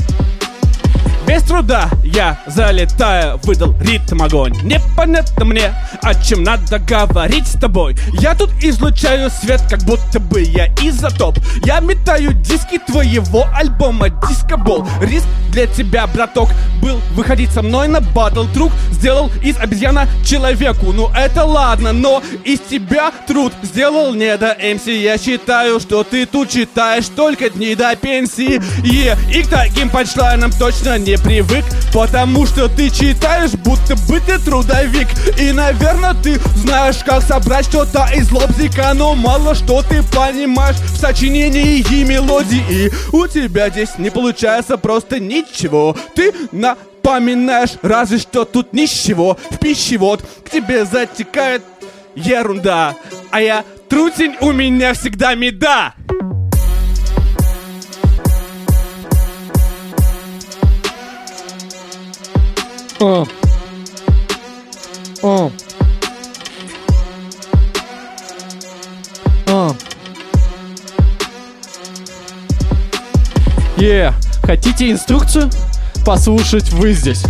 [1.27, 4.53] Без труда я залетаю, выдал ритм огонь.
[4.61, 7.95] Непонятно мне, о чем надо говорить с тобой.
[8.19, 11.39] Я тут излучаю свет, как будто бы я изотоп.
[11.65, 14.87] Я метаю диски твоего альбома Дискобол.
[15.01, 16.49] Риск для тебя, браток,
[16.81, 18.43] был выходить со мной на батл.
[18.53, 20.91] Друг сделал из обезьяна человеку.
[20.93, 26.27] Ну это ладно, но из тебя труд сделал не до МС Я считаю, что ты
[26.27, 28.61] тут читаешь только дни до пенсии.
[28.83, 35.07] И к таким панчлайнам точно не привык Потому что ты читаешь, будто бы ты трудовик.
[35.39, 40.97] И, наверное, ты знаешь, как собрать что-то из лобзика Но мало что ты понимаешь в
[40.97, 42.63] сочинении и мелодии.
[42.69, 45.95] И у тебя здесь не получается просто ничего.
[46.15, 49.37] Ты напоминаешь разве что тут ничего.
[49.49, 51.63] В пищевод к тебе затекает
[52.15, 52.95] ерунда.
[53.31, 55.93] А я трутень, у меня всегда меда
[63.07, 63.23] А.
[65.21, 65.51] А.
[69.47, 69.75] А.
[73.77, 75.51] Е, хотите инструкцию?
[76.03, 77.23] Послушать вы здесь.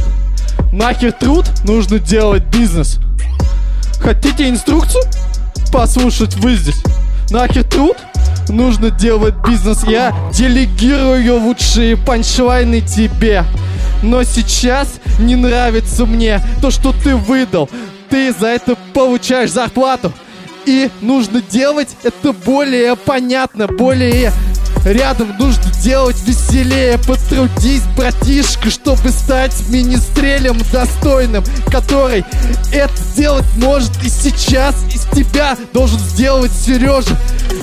[0.72, 1.46] Нахер труд?
[1.66, 3.00] Нужно делать бизнес.
[4.00, 5.04] Хотите инструкцию?
[5.74, 6.82] Послушать вы здесь.
[7.32, 7.98] Нахер труд?
[8.48, 9.84] Нужно делать бизнес.
[9.84, 13.44] Я делегирую лучшие панчлайны тебе.
[14.02, 17.70] Но сейчас не нравится мне то, что ты выдал.
[18.10, 20.14] Ты за это получаешь зарплату.
[20.66, 24.32] И нужно делать это более понятно, более
[24.86, 32.24] рядом нужно делать веселее Потрудись, братишка, чтобы стать министрелем достойным Который
[32.72, 37.18] это делать может и сейчас Из тебя должен сделать Сережа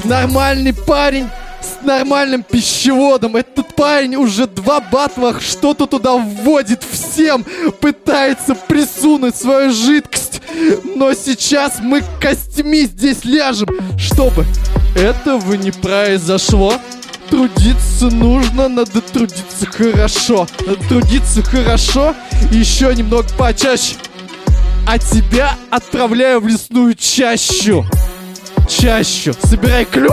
[0.05, 1.29] Нормальный парень
[1.63, 3.37] с нормальным пищеводом.
[3.37, 7.45] Этот парень уже два батла что-то туда вводит всем,
[7.81, 10.41] пытается присунуть свою жидкость.
[10.97, 14.45] Но сейчас мы костями здесь ляжем, чтобы
[14.95, 16.75] этого не произошло.
[17.31, 20.47] Трудиться нужно, надо трудиться хорошо.
[20.67, 22.15] Надо трудиться хорошо
[22.51, 23.95] еще немного почаще.
[24.87, 27.87] А тебя отправляю в лесную чащу.
[28.69, 29.33] Чащу.
[29.45, 30.13] Собирай клюк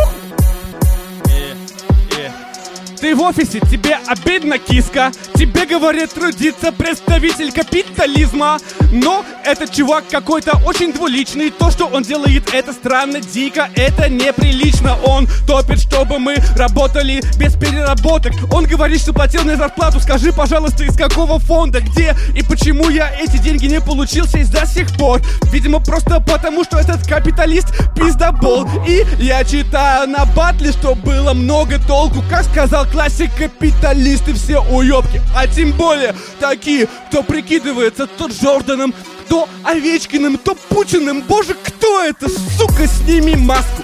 [3.00, 5.12] Ты в офисе, тебе обидно, киска.
[5.36, 8.58] Тебе говорит трудиться представитель капитализма.
[8.92, 11.50] Но этот чувак какой-то очень двуличный.
[11.50, 14.98] То, что он делает, это странно, дико, это неприлично.
[15.06, 18.34] Он топит, чтобы мы работали без переработок.
[18.52, 20.02] Он говорит, что платил мне зарплату.
[20.02, 24.66] Скажи, пожалуйста, из какого фонда, где и почему я эти деньги не получил здесь до
[24.66, 25.22] сих пор?
[25.54, 28.68] Видимо, просто потому, что этот капиталист пиздобол.
[28.86, 32.22] И я читаю на батле, что было много толку.
[32.30, 38.94] Как сказал классик, капиталисты все уебки А тем более такие, кто прикидывается то Джорданом,
[39.28, 42.28] то Овечкиным, то Путиным Боже, кто это?
[42.30, 43.84] Сука, сними маску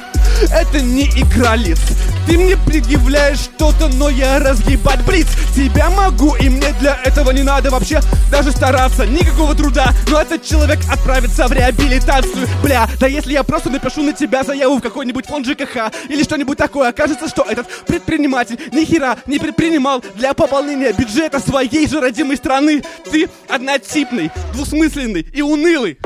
[0.51, 1.79] это не игра лиц
[2.27, 5.27] Ты мне предъявляешь что-то, но я разъебать блиц.
[5.55, 9.05] Тебя могу, и мне для этого не надо вообще даже стараться.
[9.05, 12.47] Никакого труда, но этот человек отправится в реабилитацию.
[12.63, 16.57] Бля, да если я просто напишу на тебя заяву в какой-нибудь фонд ЖКХ Или что-нибудь
[16.57, 22.37] такое, окажется, что этот предприниматель ни хера не предпринимал для пополнения бюджета своей же родимой
[22.37, 22.83] страны.
[23.11, 25.97] Ты однотипный, двусмысленный и унылый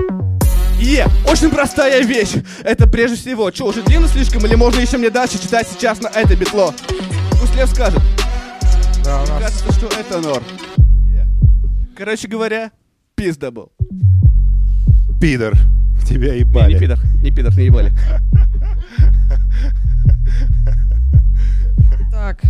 [0.79, 2.35] Е, очень простая вещь.
[2.63, 6.07] Это прежде всего, что, уже длинно слишком, или можно еще мне дальше читать сейчас на
[6.07, 6.73] это битло?
[7.39, 8.01] Пусть Лев скажет.
[9.03, 10.43] Да, у нас кажется, что это норм.
[11.07, 11.27] Е.
[11.97, 12.71] Короче говоря,
[13.15, 13.71] пизда был.
[15.19, 15.53] пидор.
[16.07, 16.73] Тебя Не, ебали.
[16.73, 17.91] не пидор, не пидор, не ебали.
[22.11, 22.41] Так.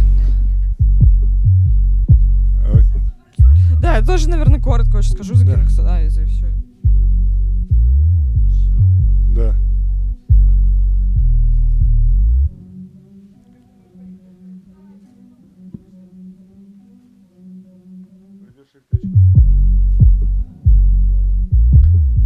[3.82, 5.56] Да, я тоже, наверное, коротко очень скажу за Да.
[5.56, 6.10] Кингса, да, и
[9.40, 9.56] Да.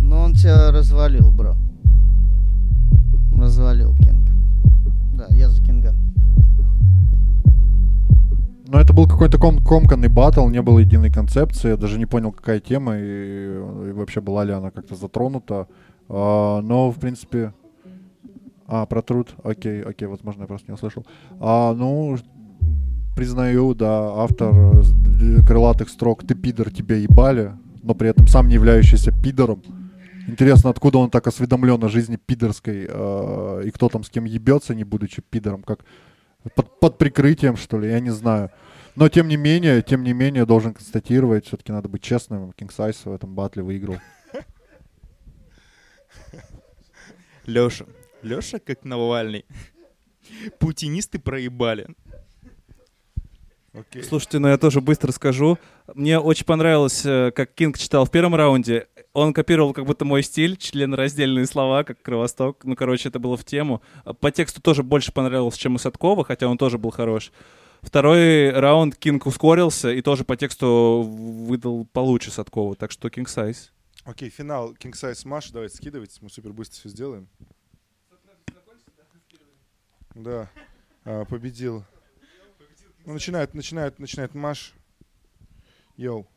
[0.02, 1.56] Но он тебя развалил, бро.
[3.38, 4.28] Развалил Кинг.
[5.14, 5.94] Да, я за Кинга.
[8.68, 12.32] Но это был какой-то ком комканный батл, не было единой концепции, я даже не понял,
[12.32, 15.68] какая тема и, и вообще была ли она как-то затронута.
[16.10, 17.54] А, но, в принципе...
[18.66, 21.06] А, про труд, окей, окей, возможно, я просто не услышал.
[21.40, 22.18] А, ну,
[23.16, 27.52] признаю, да, автор э, крылатых строк «Ты пидор, тебя ебали»,
[27.84, 29.62] но при этом сам не являющийся пидором.
[30.28, 34.74] Интересно, откуда он так осведомлен о жизни пидорской, э, и кто там с кем ебется,
[34.74, 35.80] не будучи пидором, как
[36.56, 38.50] под, под прикрытием, что ли, я не знаю.
[38.96, 42.72] Но тем не менее, тем не менее, должен констатировать, все-таки надо быть честным, King
[43.06, 43.98] в этом батле выиграл.
[47.46, 47.86] Леша.
[48.22, 49.46] Леша как Навальный.
[50.60, 51.88] Путинисты проебали.
[53.74, 54.04] Окей.
[54.04, 55.58] Слушайте, ну я тоже быстро скажу.
[55.96, 58.88] Мне очень понравилось, э, как Кинг читал в первом раунде.
[59.14, 62.64] Он копировал как будто мой стиль, членораздельные слова, как Кровосток.
[62.66, 63.82] Ну, короче, это было в тему.
[64.20, 67.32] По тексту тоже больше понравилось, чем у Садкова, хотя он тоже был хорош.
[67.82, 72.76] Второй раунд Кинг ускорился и тоже по тексту выдал получше Садкову.
[72.76, 73.73] Так что King Size.
[74.06, 75.52] Окей, финал King Size Mash.
[75.54, 77.30] Давайте скидывайте, мы супер быстро все сделаем.
[80.14, 80.50] Да,
[81.06, 81.86] а, победил.
[83.06, 84.74] Ну, начинает, начинает, начинает Маш.
[85.96, 86.28] Йоу.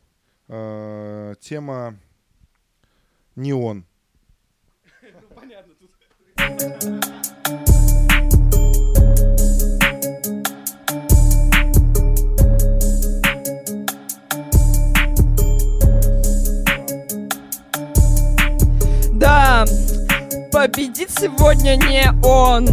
[0.47, 1.99] А, тема
[3.35, 3.85] неон.
[6.37, 7.21] Да,
[20.57, 22.67] победит сегодня не он.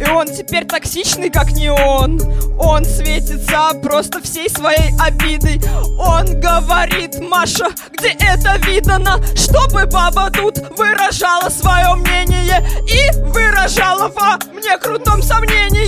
[0.00, 2.20] И он теперь токсичный, как не он.
[2.58, 5.60] Он светится просто всей своей обидой.
[5.98, 14.38] Он говорит, Маша, где это видано, чтобы баба тут выражала свое мнение и выражала во
[14.54, 15.80] мне крутом сомнении.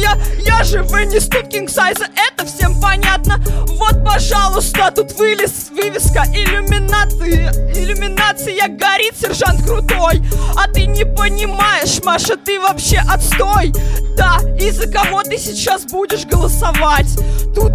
[0.45, 3.43] Я же вынес тут кинг сайза, это всем понятно.
[3.79, 10.23] Вот пожалуйста, тут вылез вывеска иллюминации Иллюминация горит, сержант крутой
[10.57, 13.73] А ты не понимаешь, Маша, ты вообще отстой
[14.17, 17.09] Да, и за кого ты сейчас будешь голосовать?
[17.55, 17.73] Тут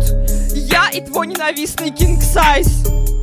[0.54, 3.17] я и твой ненавистный King Size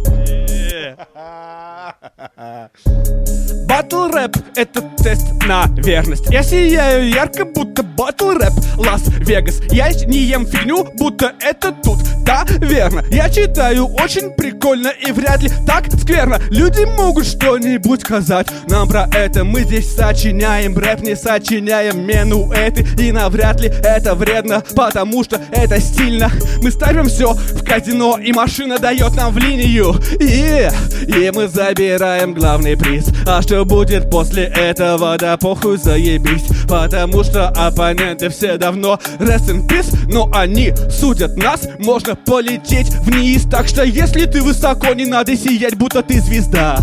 [3.66, 6.30] Батл рэп— это тест на верность.
[6.30, 9.60] Я сияю ярко, будто батл рэп Лас-Вегас.
[9.70, 15.42] Я не ем фигню, будто это тут Да, верно, я читаю очень прикольно И вряд
[15.42, 16.40] ли так скверно.
[16.50, 19.44] Люди могут что-нибудь сказать Нам про это.
[19.44, 22.86] Мы здесь сочиняем Рэп не сочиняем менуэты.
[23.02, 26.30] И навряд ли это вредно Потому что это стильно.
[26.62, 29.94] Мы ставим все в казино И машина дает нам в линию.
[30.20, 30.68] И,
[31.06, 33.06] и мы забираем главный приз.
[33.26, 36.44] А что будет после этого, да похуй заебись.
[36.68, 39.94] Потому что оппоненты все давно rest in peace.
[40.08, 43.44] Но они судят нас, можно полететь вниз.
[43.50, 46.78] Так что если ты высоко, не надо сиять, будто ты звезда.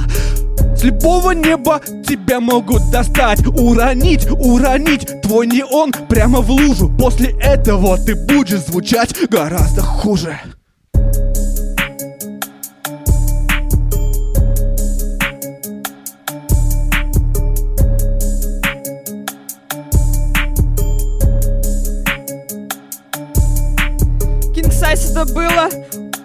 [0.76, 3.46] С любого неба тебя могут достать.
[3.46, 5.22] Уронить, уронить.
[5.22, 6.90] Твой неон прямо в лужу.
[6.98, 10.40] После этого ты будешь звучать гораздо хуже
[25.22, 25.70] это было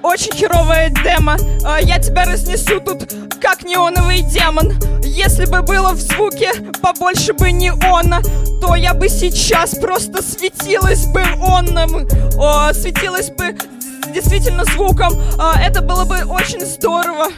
[0.03, 1.37] очень херовая демо.
[1.65, 4.73] А, Я тебя разнесу тут, как неоновый демон.
[5.03, 8.21] Если бы было в звуке побольше бы неона
[8.61, 12.09] То я бы сейчас просто светилась бы онным.
[12.39, 13.57] О, Светилась бы
[14.15, 15.13] действительно звуком.
[15.39, 17.29] А, Это было бы очень здорово.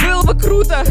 [0.00, 0.84] Было бы круто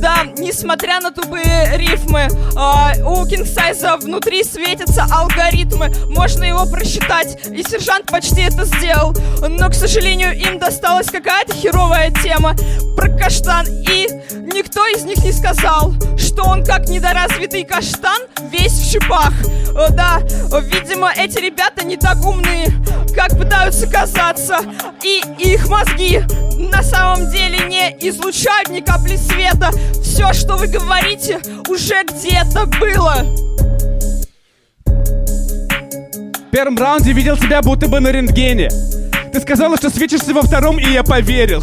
[0.00, 5.92] да, несмотря на тупые рифмы, а, у Кингсайза внутри светятся алгоритмы.
[6.08, 9.14] Можно его просчитать, и сержант почти это сделал.
[9.46, 12.56] Но, к сожалению, им досталась какая-то херовая тема
[12.96, 14.08] про каштан, и
[14.52, 19.32] никто из них не сказал, что он как недоразвитый каштан весь в шипах.
[19.76, 20.20] Э, Да,
[20.60, 22.68] видимо, эти ребята не так умные,
[23.14, 24.58] как пытаются казаться,
[25.02, 26.22] и их мозги
[26.56, 29.70] на самом деле не излучают ни капли света.
[30.02, 33.24] Все, что вы говорите, уже где-то было.
[36.48, 38.68] В первом раунде видел тебя будто бы на рентгене
[39.32, 41.62] Ты сказала, что светишься во втором, и я поверил.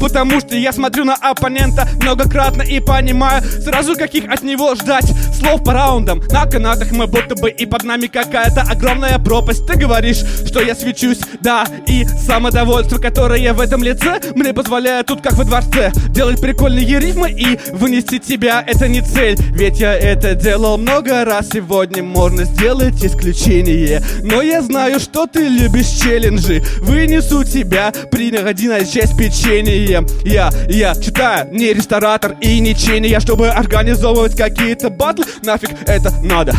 [0.00, 5.12] Потому что я смотрю на оппонента многократно и понимаю Сразу каких от него ждать.
[5.38, 9.66] Слов по раундам На канатах мы будто бы и под нами какая-то огромная пропасть.
[9.66, 15.20] Ты говоришь, что я свечусь, да И самодовольство, которое в этом лице Мне позволяет тут,
[15.20, 18.64] как во дворце Делать прикольные рифмы и вынести тебя.
[18.66, 21.48] Это не цель, ведь я это делал много раз.
[21.52, 24.02] Сегодня можно сделать исключение.
[24.22, 26.62] Но я знаю, что ты любишь челленджи
[26.94, 33.48] Вынесу тебя, приходи на часть печенья Я, я читаю, не ресторатор и не чения Чтобы
[33.48, 36.54] организовывать какие-то батлы Нафиг это надо.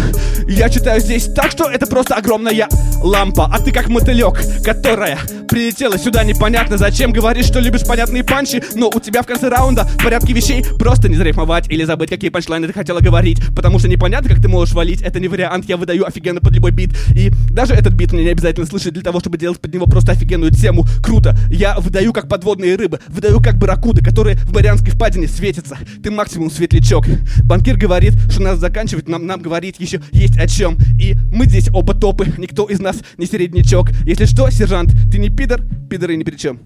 [0.48, 2.68] Я читаю здесь так, что это просто огромная
[3.02, 3.50] лампа.
[3.52, 5.18] А ты как мотылек, которая
[5.48, 6.24] прилетела сюда.
[6.24, 8.62] Непонятно зачем Говоришь, что любишь понятные панчи.
[8.76, 12.30] Но у тебя в конце раунда в порядке вещей Просто не зарифмовать или забыть, какие
[12.30, 13.40] панчлайны ты хотела говорить.
[13.56, 15.02] Потому что непонятно, как ты можешь валить.
[15.02, 16.92] Это не вариант, я выдаю офигенно под любой бит.
[17.16, 20.12] И даже этот бит мне не обязательно слышать Для того, чтобы делать под него просто
[20.26, 20.86] офигенную тему.
[21.02, 25.78] Круто, я выдаю как подводные рыбы Выдаю как барракуды, которые в Марианской впадине светятся.
[26.04, 27.06] Ты максимум светлячок.
[27.44, 31.70] Банкир говорит, что надо заканчивать Нам, нам говорить еще есть о чем И мы здесь
[31.74, 33.92] оба топы Никто из нас не середнячок.
[34.06, 36.62] Если что, сержант, ты не пидор Пидоры ни при чем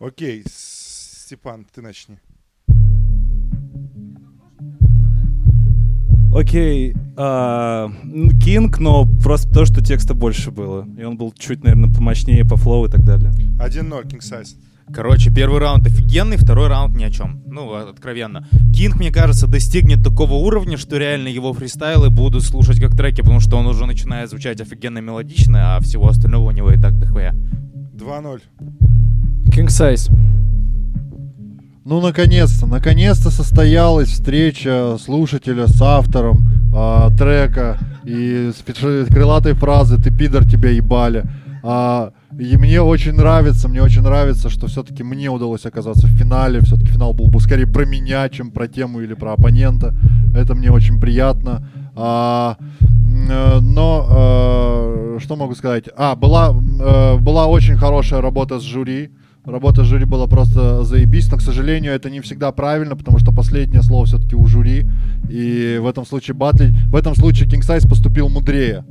[0.00, 2.18] Окей, Степан, ты начни.
[6.34, 7.90] Окей, а,
[8.44, 10.86] Кинг, но просто то, что текста больше было.
[10.98, 13.32] И он был чуть, наверное, помощнее по флоу и так далее.
[13.58, 14.56] 1-0, King Size.
[14.92, 17.42] Короче, первый раунд офигенный, второй раунд ни о чем.
[17.46, 18.46] Ну, а- откровенно.
[18.74, 23.40] Кинг, мне кажется, достигнет такого уровня, что реально его фристайлы будут слушать как треки, потому
[23.40, 27.34] что он уже начинает звучать офигенно мелодично, а всего остального у него и так дохуя.
[27.94, 28.40] 2-0.
[29.46, 30.10] King Size.
[31.88, 40.10] Ну, наконец-то, наконец-то состоялась встреча слушателя с автором а, трека и с крылатой фразы «Ты
[40.10, 41.24] пидор, тебя ебали».
[41.62, 46.60] А, и мне очень нравится, мне очень нравится, что все-таки мне удалось оказаться в финале.
[46.60, 49.94] Все-таки финал был бы скорее про меня, чем про тему или про оппонента.
[50.36, 51.66] Это мне очень приятно.
[51.96, 52.58] А,
[52.90, 55.84] э, но э, что могу сказать?
[55.96, 59.10] А, была, э, была очень хорошая работа с жюри.
[59.48, 63.32] Работа с жюри была просто заебись, но, к сожалению, это не всегда правильно, потому что
[63.32, 64.86] последнее слово все-таки у жюри.
[65.30, 68.84] И в этом случае Батли, в этом случае King Size поступил мудрее.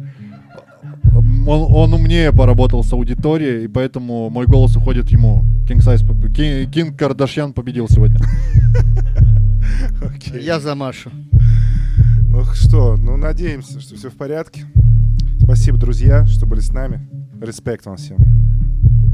[1.14, 5.46] Он, он умнее поработал с аудиторией, и поэтому мой голос уходит ему.
[5.70, 8.18] King Size, поб- Ки- Кинг Кардашьян победил сегодня.
[10.42, 11.12] Я за Машу.
[12.30, 14.66] Ну что, ну надеемся, что все в порядке.
[15.40, 17.08] Спасибо, друзья, что были с нами.
[17.42, 18.18] Респект вам всем.